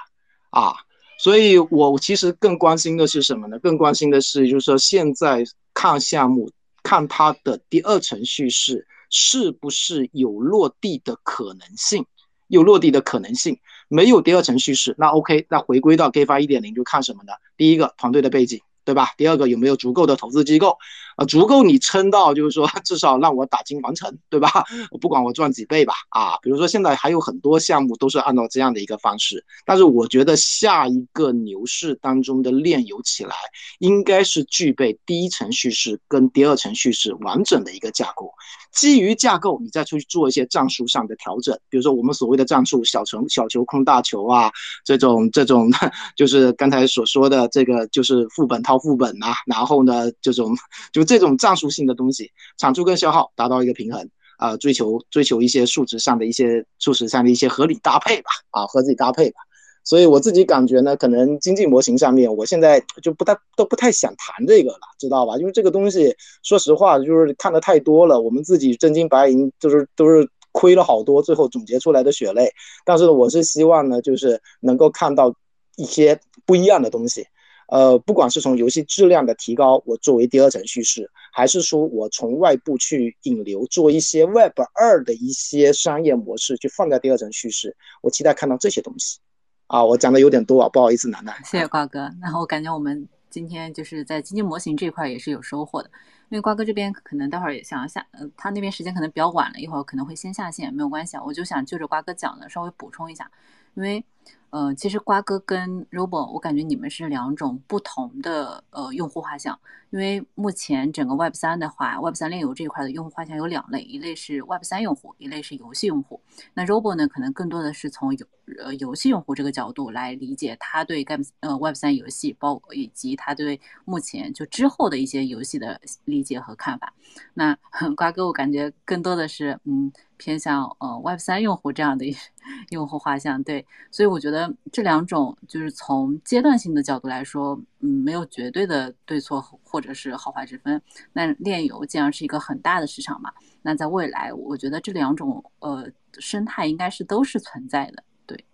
[0.50, 0.74] 啊。
[1.20, 3.60] 所以我其实更关心的是什么呢？
[3.60, 5.44] 更关心的是，就是说现在
[5.76, 6.52] 看项目，
[6.82, 8.88] 看它的第二程序是。
[9.10, 12.06] 是不是有落地的可能性？
[12.48, 17.34] 有落地的可能性，没有第二层叙事，那 OK，那回归到 GAFA 一点零就看什么呢？
[17.58, 18.62] 第一个团队的背景。
[18.86, 19.10] 对吧？
[19.18, 20.80] 第二个有没有足够的投资机构
[21.20, 21.26] 啊？
[21.26, 24.50] 足够你撑到，就是说至少让我打金完成，对吧？
[25.00, 33.36] 不管我赚几倍吧，啊，比如说现在还有很多项目都是按照这样的一个方式，但是我觉得下一个牛市当中的炼油起来，
[33.78, 38.34] 应该是具备第一层叙事跟第二层叙事完整的一个架构，
[38.72, 44.52] 基于架构你再出去做一些战术上的调整，比如说我们所谓的战术小球小球控大球啊，
[44.84, 45.70] 这种这种
[46.16, 48.80] 就是刚才所说的这个就是副本套。
[48.80, 50.56] 副本呐，然后呢，这种
[50.94, 52.30] 就这种战术性的东西，
[52.60, 54.08] 产出跟消耗达到一个平衡
[54.38, 59.38] 啊，追求追求一些数值上的一些数值上的一些合理搭配吧，啊，合理搭配吧。
[59.84, 65.36] 所以我自己感觉呢，可能经济模型上面，我现在就不太都不太想谈这个了，知道吧？
[65.38, 72.52] 因为这个东西，说实话，就是看的太多了，我们自己真金白银就是都是亏了好多，最后总结出来的血泪。
[72.86, 75.34] 但是我是希望呢，就是能够看到
[75.76, 77.26] 一些不一样的东西。
[77.72, 89.20] 呃，不管是从游戏质量的提高，我作为第二层叙事，还是说我从外部去引流，做一些 Web 二的一些商业模式，去放在第二层叙事，我期待看到这些东西。
[89.68, 91.36] 啊，我讲的有点多啊，不好意思，楠楠。
[91.46, 92.10] 谢谢瓜哥。
[92.20, 95.92] 然后我感觉我们今天就是在经济模型这块也是有收获的，
[96.30, 103.30] 因为瓜哥这边可能待会儿也想要下，呃，他那边时间可能比较晚了，一会儿可能会先下线，没有关系啊，我就想就着瓜哥讲的稍微补充一下，
[103.76, 104.04] 因为
[104.52, 109.60] 呃，其实瓜哥跟 Robo，我感觉你们是两种不同的呃用户画像，
[109.92, 116.20] 因为目前整个 Web 三的话，Web 三链游这一块的用户画像有两类，一类是 Web 三用户，一类是游戏用户。
[116.56, 118.26] 那 Robo 呢，可能更多的是从游
[118.58, 126.92] 呃游戏用户这个角度来理解他对 Game 呃 Web 三游戏，包括以及他对目前就之后的一些游戏的理解和看法。
[127.36, 127.56] 那
[127.96, 129.94] 瓜哥，我感觉更多的是嗯。
[130.20, 132.06] 偏向呃 Web 三用户这样的
[132.70, 140.80] 用户画像，对，所以我觉得这两种就是从阶段性的角度来说，嗯，没有绝对的对错或者是好坏之分。
[141.14, 145.88] 那炼油既然是一个很大的市场嘛，那在未来，我觉得这两种呃
[146.20, 148.46] 生态应该是都是存在的，对。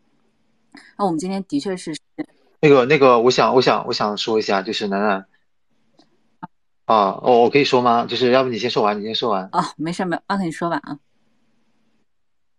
[0.98, 1.98] 那我们今天的确是
[2.62, 5.26] 那个那个，我想我想我想说一下，就是楠楠
[6.86, 8.06] 啊，我我可以说吗？
[8.06, 11.00] 就是要不你先说完，你先说完哦，没事没，阿肯你说吧啊。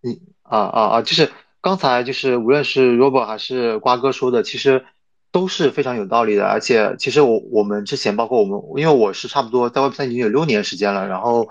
[0.06, 1.02] 你啊啊啊！
[1.02, 4.84] 就是刚才就是无论是 Robo 还是瓜哥说的，其实
[5.32, 6.46] 都是非常有道理的。
[6.46, 11.08] 而且其实我我们之前包括我们，因为我是差不多在 Web 三已经有六年时间了。
[11.08, 11.48] 然后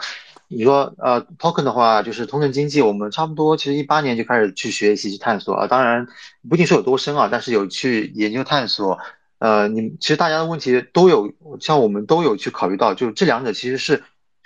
[0.48, 5.68] 你说呃 Token 的话，就是通证经济，我们差不多其实一八年就开始去学习去探索啊。
[5.68, 6.08] 当然
[6.50, 8.98] 不一定说有多深啊，但是有去研究探索。
[9.40, 11.30] 呃，你其实大家的问题都有，
[11.60, 14.02] 像我们都有去考虑到，就这两者其实是。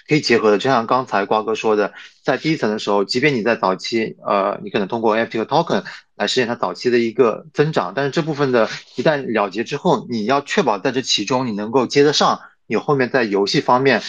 [0.09, 1.93] 可以结合的，就像刚才瓜哥说的，
[2.23, 5.83] 在第一层的时候，即便你在早期，呃，你可能通过 NFT 和 Token
[6.15, 14.01] 来实现它早期的一个增长，但是这部分的一旦了结之后，你要确保在这其中你能够接得上，你后面在游戏方面，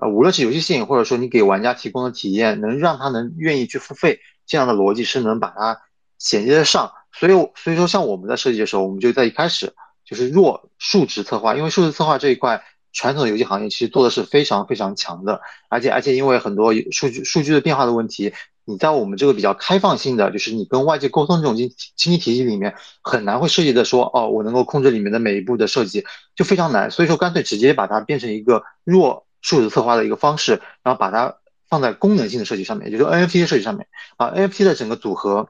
[0.00, 5.80] 呃，无论是游戏性或者说你给玩家提供的体验，能让他能愿意去付费，这样的逻辑是能把它
[6.16, 6.92] 衔接得上。
[7.12, 9.74] 所以，所以说像我们在设计的时候，我们就在一开始
[10.04, 12.62] 就是弱数值策划，因为数字策划这一块。
[12.92, 18.32] 传统的游戏行业其实做的是非常非常强的，而且而且因为很多数据数据的变化的问题，
[18.64, 26.90] 你在我们这个比较开放性的，就是你跟外界沟通这种经经济体系里面，很难会涉及的说，哦，我能够控制里面的每一步的设计，就非常难。
[26.90, 31.36] 所以说干脆直接把它变成一个弱数字策划的一个方式，然后把它
[31.68, 33.86] 放在功能性的设计上面，也就是 NFT 的设计上面，
[34.16, 35.48] 把 NFT 的整个组合，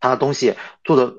[0.00, 0.54] 它的东西
[0.84, 1.14] 做的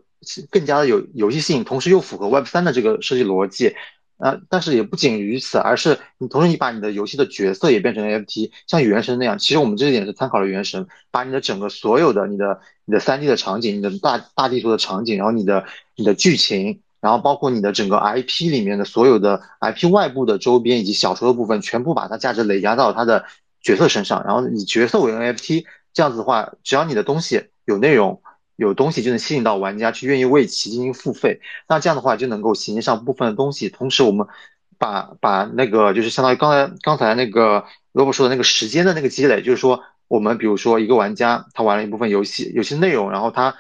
[0.50, 3.76] 更加的有游戏性，同时又符合 Web 三的这个设计逻辑。
[4.20, 9.40] 呃，但是也不仅于此，而是你同时你把你的游戏的角色也变成 NFT，像原神那样。
[9.40, 15.64] 其实我们这一点是参考了原神，把你的整个所有的你的你的三 D 的场景，你的大大地图的场景，然后你的
[15.96, 23.24] 你的剧情，然后包括你的整个 IP 里面的所有的 IP 外部的周边以及小说的部分，全部把它价值累加到它的
[23.62, 25.64] 角色身上，然后以角色为 NFT，
[25.94, 28.22] 这样子的话，只要你的东西有内容。
[28.60, 31.40] 有东西就能吸引到玩家去愿意为其进行付费，
[31.70, 33.70] 那这样的话就能够衔接上部分的东西。
[33.70, 34.28] 同时，我们
[34.78, 43.56] 把把那个就是相当于刚才刚才那个萝卜说的那个时间的那个积累，就是说我们比如说一个玩家他玩了一部分游戏游戏内容，然后他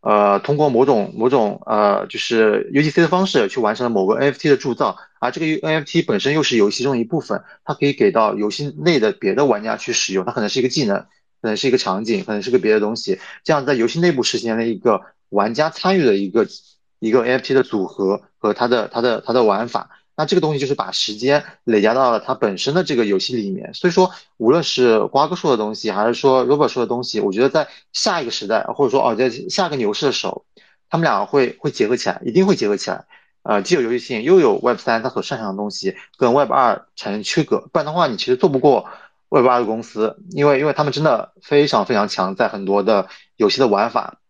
[0.00, 11.04] 呃通过某种某种呃就是 UGC 的方式去完成了某个 NFT 的铸造，而这个 NFT 本身又是游戏中一部分，它可以给到游戏内的别的玩家去使用，它可能是一个技能。
[11.40, 16.46] 可能是一个场景，可能是个别的东西，这样在游戏内部实现了一个玩家参与的一个
[16.98, 19.90] 一个 NFT 的组合和它的它的它的玩法。
[20.16, 23.72] 那这个东西就是把时间累加到了它本身的这个游戏里面。
[23.72, 30.44] 所以说，无论是瓜哥说的东西，还是说 Robert 说的东西，我觉得在下一个时代，或者说哦，在下个牛市的时候，
[30.90, 33.04] 他们两个会会结合起来，一定会结合起来。
[33.44, 38.86] 呃，既有游戏性，又有 Web 三它所擅长的东西跟 Web 二产生区隔，不然的话，你其实做不过。
[39.30, 44.20] Web 二的公司，因为因为他们真的非常非常强，在很多的游戏的玩法、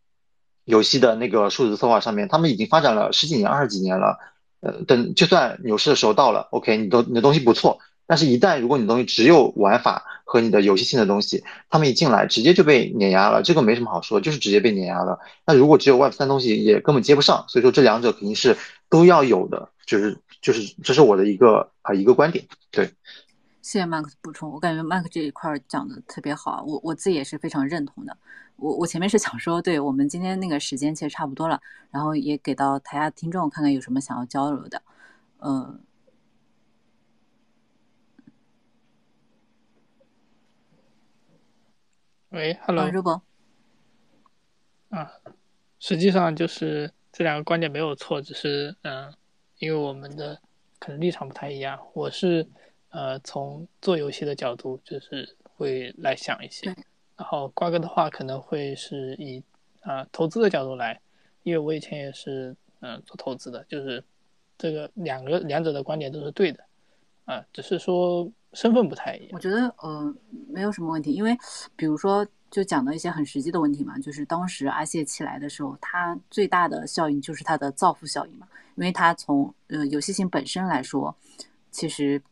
[0.64, 4.18] 游戏的那个数字策划上面，他们已经发展了十几年、二十几年了。
[4.61, 7.78] 呃，等就算牛市的时候到了，OK，你都你的东西不错，
[8.09, 15.20] 但是一旦如果你的东西只有玩法和你的游戏性的东西，他们一进来直接就被碾压了，这个没什么好说，就是直接被碾压了。
[15.46, 17.44] 那如果只有 Web 三东西，也根本接不上。
[17.46, 18.57] 所以说这两者肯定是
[18.90, 22.90] 都要有的，就是就是这是我的一个啊一个观点，对。
[23.68, 28.16] 谢谢 Mark 补充，我感觉 Mark 这一块讲的特别好，我我自己也是非常认同的。
[28.56, 31.60] 我我前面是想说，对我们今天那个时间其实差不多了，
[31.90, 34.82] 然后也给到台下听众看看有什么想要交流的。
[35.40, 35.82] 嗯，
[42.30, 43.22] 喂，Hello，
[44.88, 45.12] 啊，
[45.78, 49.12] 实际上就是这两个观点没有错，只是嗯，
[49.58, 50.40] 因为我们的
[50.78, 52.48] 可能立场不太一样，我是。
[52.91, 56.74] 呃，从做游戏的角度，就是会来想一些。
[57.16, 59.43] 然后瓜哥的话，可能会是以
[59.80, 61.01] 啊投资的角度来，
[61.43, 64.03] 因为我以前也是嗯做投资的，就是
[64.57, 66.64] 这个两个两者的观点都是对的，
[67.24, 69.30] 啊，只是说身份不太一样。
[69.32, 70.14] 我觉得呃
[70.49, 71.36] 没有什么问题，因为
[71.76, 81.14] 比如说就讲到一些很实际的问题嘛，就是当时阿谢起来的时候，他最大的效应就是它的造富效应嘛，因为他从呃游戏性本身来说，
[81.70, 82.22] 其实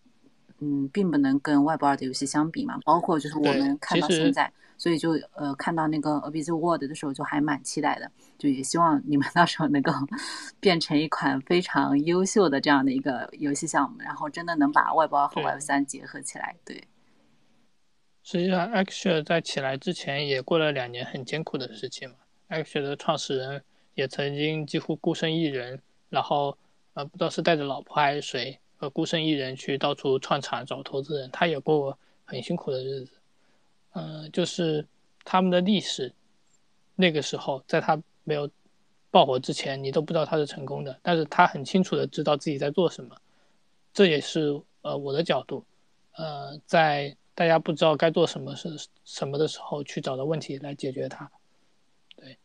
[0.61, 4.53] 嗯并不能跟外部二的游戏相比嘛，包括就是我们看到现在。
[4.79, 9.91] 所以就呃看到那个《A Busy World》的时候，就还蛮期待的，就也希望你们 到时候能够
[10.61, 16.55] 变成一款非常优秀的这样的一个游戏项目，然后真的能把外包和 Web 三结合起来。
[16.63, 16.85] 对。
[18.23, 22.13] 实际上 x a 在起来之前也过了两年很艰苦的时期嘛。
[22.49, 23.63] x a 的创始人
[23.95, 25.81] 也曾经几乎孤身一人，
[26.11, 26.55] 然后
[26.93, 33.12] 呃不知道是带着老婆还是谁，呃孤身一人去到处创厂找投资人，他也过过很辛苦的日子。
[33.93, 34.87] 嗯，就是
[35.24, 36.12] 他们的历史，
[36.95, 38.51] 那个时候在他没有
[39.11, 43.16] 爆火之前，你都不知道他是成功的，但是他很清楚的知道自己在做什么，
[43.95, 45.64] 这也是呃我的角度，
[46.12, 51.31] 呃，在大家不知道该做什么是什么的时候，去找到问题来解决它，
[52.16, 52.37] 对，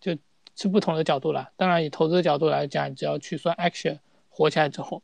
[0.00, 0.16] 就
[0.54, 1.50] 是不同的角度了。
[1.56, 5.02] 当然，以投资的角度来讲，只要去算 action 火起来之后，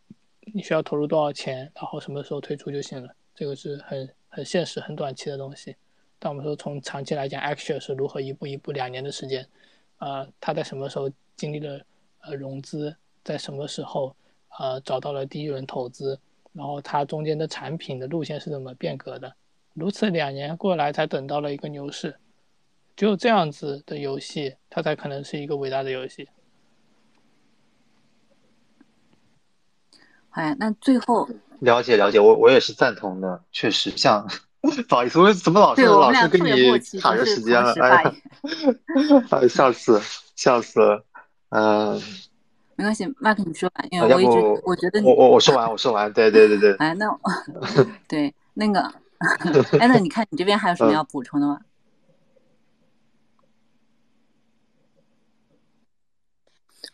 [0.54, 4.08] 你需要投入多少钱，然后什么时候退出就行了，这个是很。
[4.30, 5.74] 很现实、很短期的东西，
[6.18, 9.44] 但我们说从长期来讲，Action 是如何一步一步两年的时间，
[10.00, 11.80] 呃，他在什么时候经历了
[12.20, 12.94] 呃融资，
[13.24, 14.14] 在什么时候
[14.58, 16.20] 呃找到了第一轮投资，
[16.52, 19.34] 然后它中间的产品的路线是怎么变革的，
[19.72, 22.14] 如此两年过来才等到了一个牛市，
[22.94, 26.28] 只有这样子的游戏，它才可能是一个伟大的游戏。
[30.38, 31.28] 哎，那最后。
[31.60, 34.24] 了解了解，我我也是赞同的，确实像，
[34.60, 37.74] 不好意思，我怎么老是老是跟你卡着时间了？
[39.30, 40.00] 哎，笑死
[40.36, 41.04] 笑死了，
[41.48, 42.00] 嗯，
[42.78, 47.06] 没关系，麦克你说吧，因为我一直我觉得我我我说完我说完，对对对对， 哎，那
[48.06, 48.80] 对那个，
[49.80, 51.58] 哎，那你看你这边还有什么要补充的吗？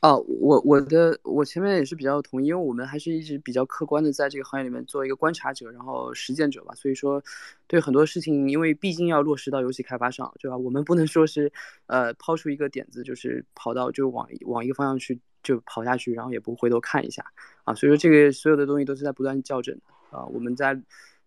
[0.04, 6.74] 哦，我我的我前面也是比较同意，因为我们还是一直比较客观的在这个行业里面做一个观察者，然后实践者吧。
[6.74, 7.22] 所以说，
[7.66, 10.58] 对很多事情，因为毕竟要落实到游戏开发上，对吧？
[10.58, 11.50] 我们不能说是，
[11.86, 17.24] 呃，抛出一个点子，就是跑到就往往一个方向去就跑下去，然后也不回头看一下
[17.64, 17.72] 啊。
[17.74, 19.74] 所以说，这个所有的东西都是在不断校正
[20.10, 20.26] 啊。
[20.26, 20.78] 我们在。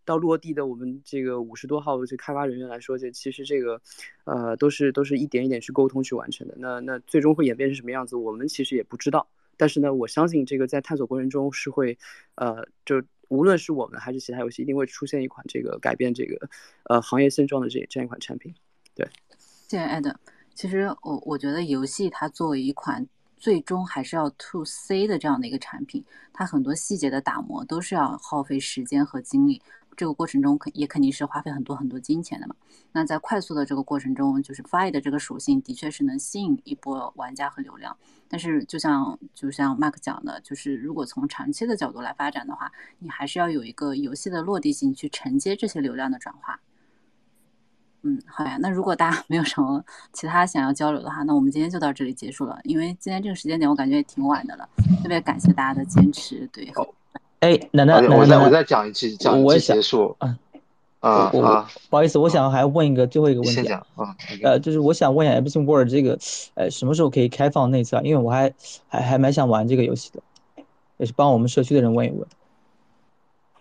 [0.08, 3.82] 到落地的我们这个五十多号这开发人员来说，这其实这个，
[4.24, 6.56] 呃，都是都是一点一点去沟通去完成的。
[6.58, 9.28] 那那最终会演变成什么样子，我们其实也不知道。
[9.58, 11.98] 但是呢，我相信这个在探索过程中是会，
[12.36, 16.50] 呃，就无论是我们还是其他游戏，一定会出现一款这个改变这个，
[16.86, 18.56] 呃，行业现状的这这样一款产品。
[18.96, 19.06] 对，
[19.68, 20.16] 谢谢艾德。
[20.56, 23.06] 其实我我觉得游戏它作为一款
[23.36, 29.62] 最终还是要 to C 的这样的一个产品，它很多细节的打磨都是要耗费时间和精力。
[29.98, 32.56] 这个过程中肯也肯定是花费很多很多金钱的嘛。
[32.92, 37.98] 那在快速的这个过程中，就是 Fi 的这个属性的确是能吸引一波玩家和流量。
[38.30, 46.60] 但是就像就像 Mark 讲的，就是如果从长期的角度来发展的话，你还是要有一个游戏的落地性去承接这些流量的转化。
[48.04, 48.58] 嗯，好呀。
[48.60, 49.84] 那如果大家没有什么
[50.14, 52.60] 其他想要交流的话，那我们今天就到这里结束了。
[52.64, 54.70] 因为今天这个时间点我感觉也挺晚的了，
[55.02, 56.48] 特别感谢大家的坚持。
[56.54, 56.72] 对。
[57.40, 60.16] 哎，奶奶，我再我再讲一句，讲一句结束。
[60.22, 60.38] 嗯，
[61.02, 63.56] 啊啊，不好意思，我想还问一个最后一个问题。
[63.56, 64.16] 先讲啊。
[64.44, 66.18] 呃，就是我想问一下 Epic World 这个，
[66.56, 68.02] 呃，什么时候可以开放内测？
[68.02, 68.52] 因为我还
[68.88, 70.22] 还还蛮想玩这个游戏的，
[70.98, 72.28] 也是帮我们社区的人问一问。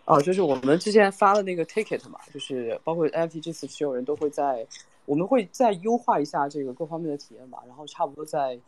[0.07, 4.67] 哦，就是我们之前发的那个 ticket 嘛，就是包括 NFT 这次持有人都会在，
[5.05, 8.59] 我们会再优化一下这个各方面的体验吧，然后差不多在，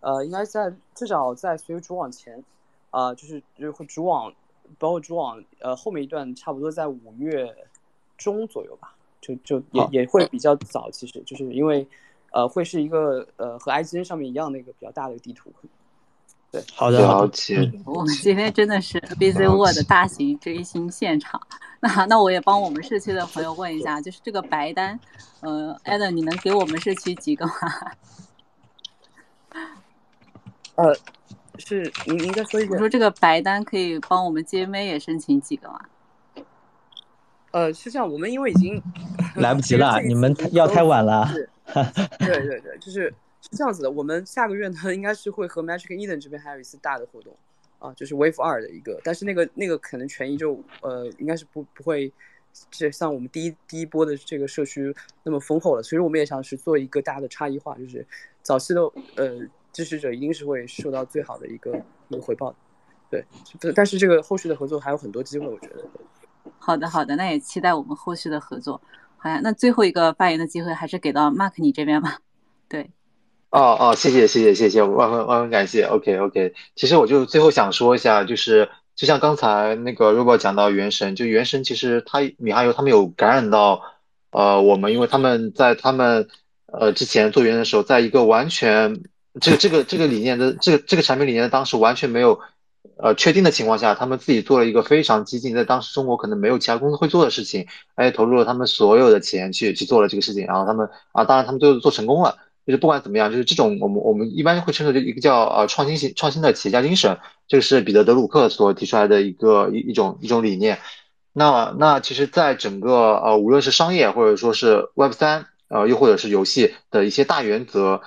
[0.00, 2.42] 呃，应该在至少在所有主网前，
[2.90, 4.32] 啊，就是就是会主网。
[4.78, 7.54] 包括主网，呃，后面一段差不多在五月
[8.16, 11.86] 中左右吧，就就也也会比较早，其实就是因为，
[12.32, 15.52] 呃，会是一个呃和 IGN 上面一样的一个比较大的地图。
[16.52, 17.70] 对，好的，了解。
[17.84, 21.40] 我们今天真的是 Busy World 大型追星现场。
[21.80, 24.98] 那那我也帮我们社区的朋友问一下，就是这个白单，
[25.40, 27.52] 呃，Adam，你能给我们社区几个吗？
[30.76, 30.96] 呃。
[31.58, 32.72] 是，您您再说一遍。
[32.72, 35.80] 我说这个白单可以帮我们接妹也申请几个吗？
[37.52, 38.82] 呃，是这样，我们因为已经
[39.36, 41.26] 来不及了，你们要太晚了。
[42.18, 43.90] 对对对，就是是这样子的。
[43.90, 47.34] 我们下个月呢，应该是会和 Magic Eden 这边还有一次大的活动
[47.78, 52.12] 啊，就是 Wave 二的一个，但是那个那个可能权益就呃，应该是不不会
[52.70, 55.82] 这像我们第一第一波的这个社区那么丰厚了。
[55.82, 58.06] 所以我们也想是做一个大的差异化，就是
[58.42, 58.82] 早期的
[59.16, 59.40] 呃。
[59.76, 61.76] 支持者一定是会受到最好的一个
[62.08, 62.56] 一个回报的，
[63.60, 65.84] 对，但是这个后续的合作还有很多机会，我觉得。
[66.58, 68.80] 好的，好的，那也期待我们后续的合作。
[69.18, 72.20] 好呀，那最后一个发言的机会还是给到 Mark 你这边吧。
[72.70, 72.90] 对，
[73.50, 75.84] 哦哦，谢谢谢谢谢谢，万分万分感谢。
[75.84, 83.82] OK OK，其实我就最后想说一下，就是就像刚才那个 Robert 讲到原神，就原神其实他米哈游他们有感染到
[84.30, 86.28] 呃我们，因为他们在他们
[86.66, 89.02] 呃之前做原神的时候，在一个完全
[89.40, 92.40] 这个这个这个理念的这个这个产品理念当时完全没有
[92.98, 102.36] 呃确定的情况下，他们自己做了一个非常激进，在当时中国可能没有其他公司会做的事情，而且投入了他们所有的钱去去做了这个事情，然后他们啊，当然他们最后做成功了。
[102.66, 110.80] 就是不管怎么样，就是这种我们我们一般会称作就一个叫呃创新型创新的企业家精神，这个是彼得德鲁克所提出来的一个一一种一种理念。
[111.32, 118.02] 那那其实，在整个呃无论是商业或者说是 Web 三呃又或者是游戏的一些大原则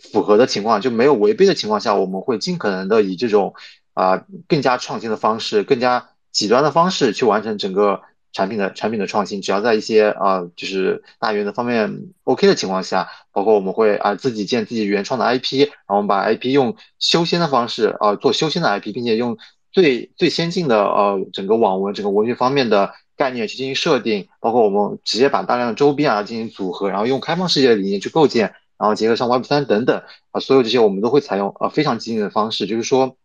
[0.00, 3.54] 符合的情况，就没有违背的情况下，我们会尽可能的以这种
[3.94, 8.02] 啊更加创新的方式，更加极端的方式去完成整个。
[8.32, 19.36] 产品的产品的创新，只要在一些啊，就是大原则方面 OK 的情况下，包括我们会啊自己建自己原创的 IP，然后我们把 IP 用修仙的方式啊做修仙的 IP，并且用
[19.72, 30.02] 最最先进的呃整个网文整个文学方面的概念去进行设定，包括我们直接把大量的周边啊进行组合，然后用开放世界的理念去构建，然后结合上 Web 三等等
[30.32, 33.16] 啊，所有这些我们都会采用呃非常激进的方式，就是说，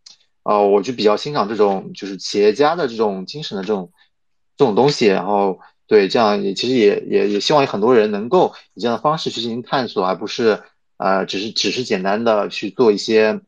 [0.44, 3.90] 呃，我就比较欣赏这种就是企业家的这种精神的这种。
[4.58, 10.62] 这种东西，然后对这样也其实也也也希望有很多人能够以这样的方式去进行探索，而不是
[10.96, 13.42] 呃只是只是简单的去做一些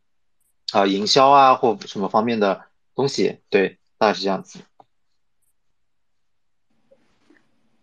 [0.70, 4.58] 啊营销啊或什么方面的东西，对，大概是这样子。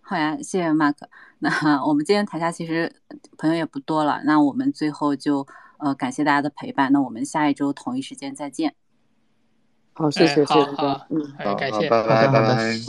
[0.01, 0.93] 好呀，谢谢 Mark。
[1.39, 2.95] 那我们今天台下其实
[3.37, 5.45] 朋友也不多了，那我们最后就
[5.77, 8.75] 呃感谢大家的陪伴，那我们下一周同一时间再见。
[9.93, 12.85] 好，谢谢，谢谢大家，嗯，感谢，拜拜，拜拜。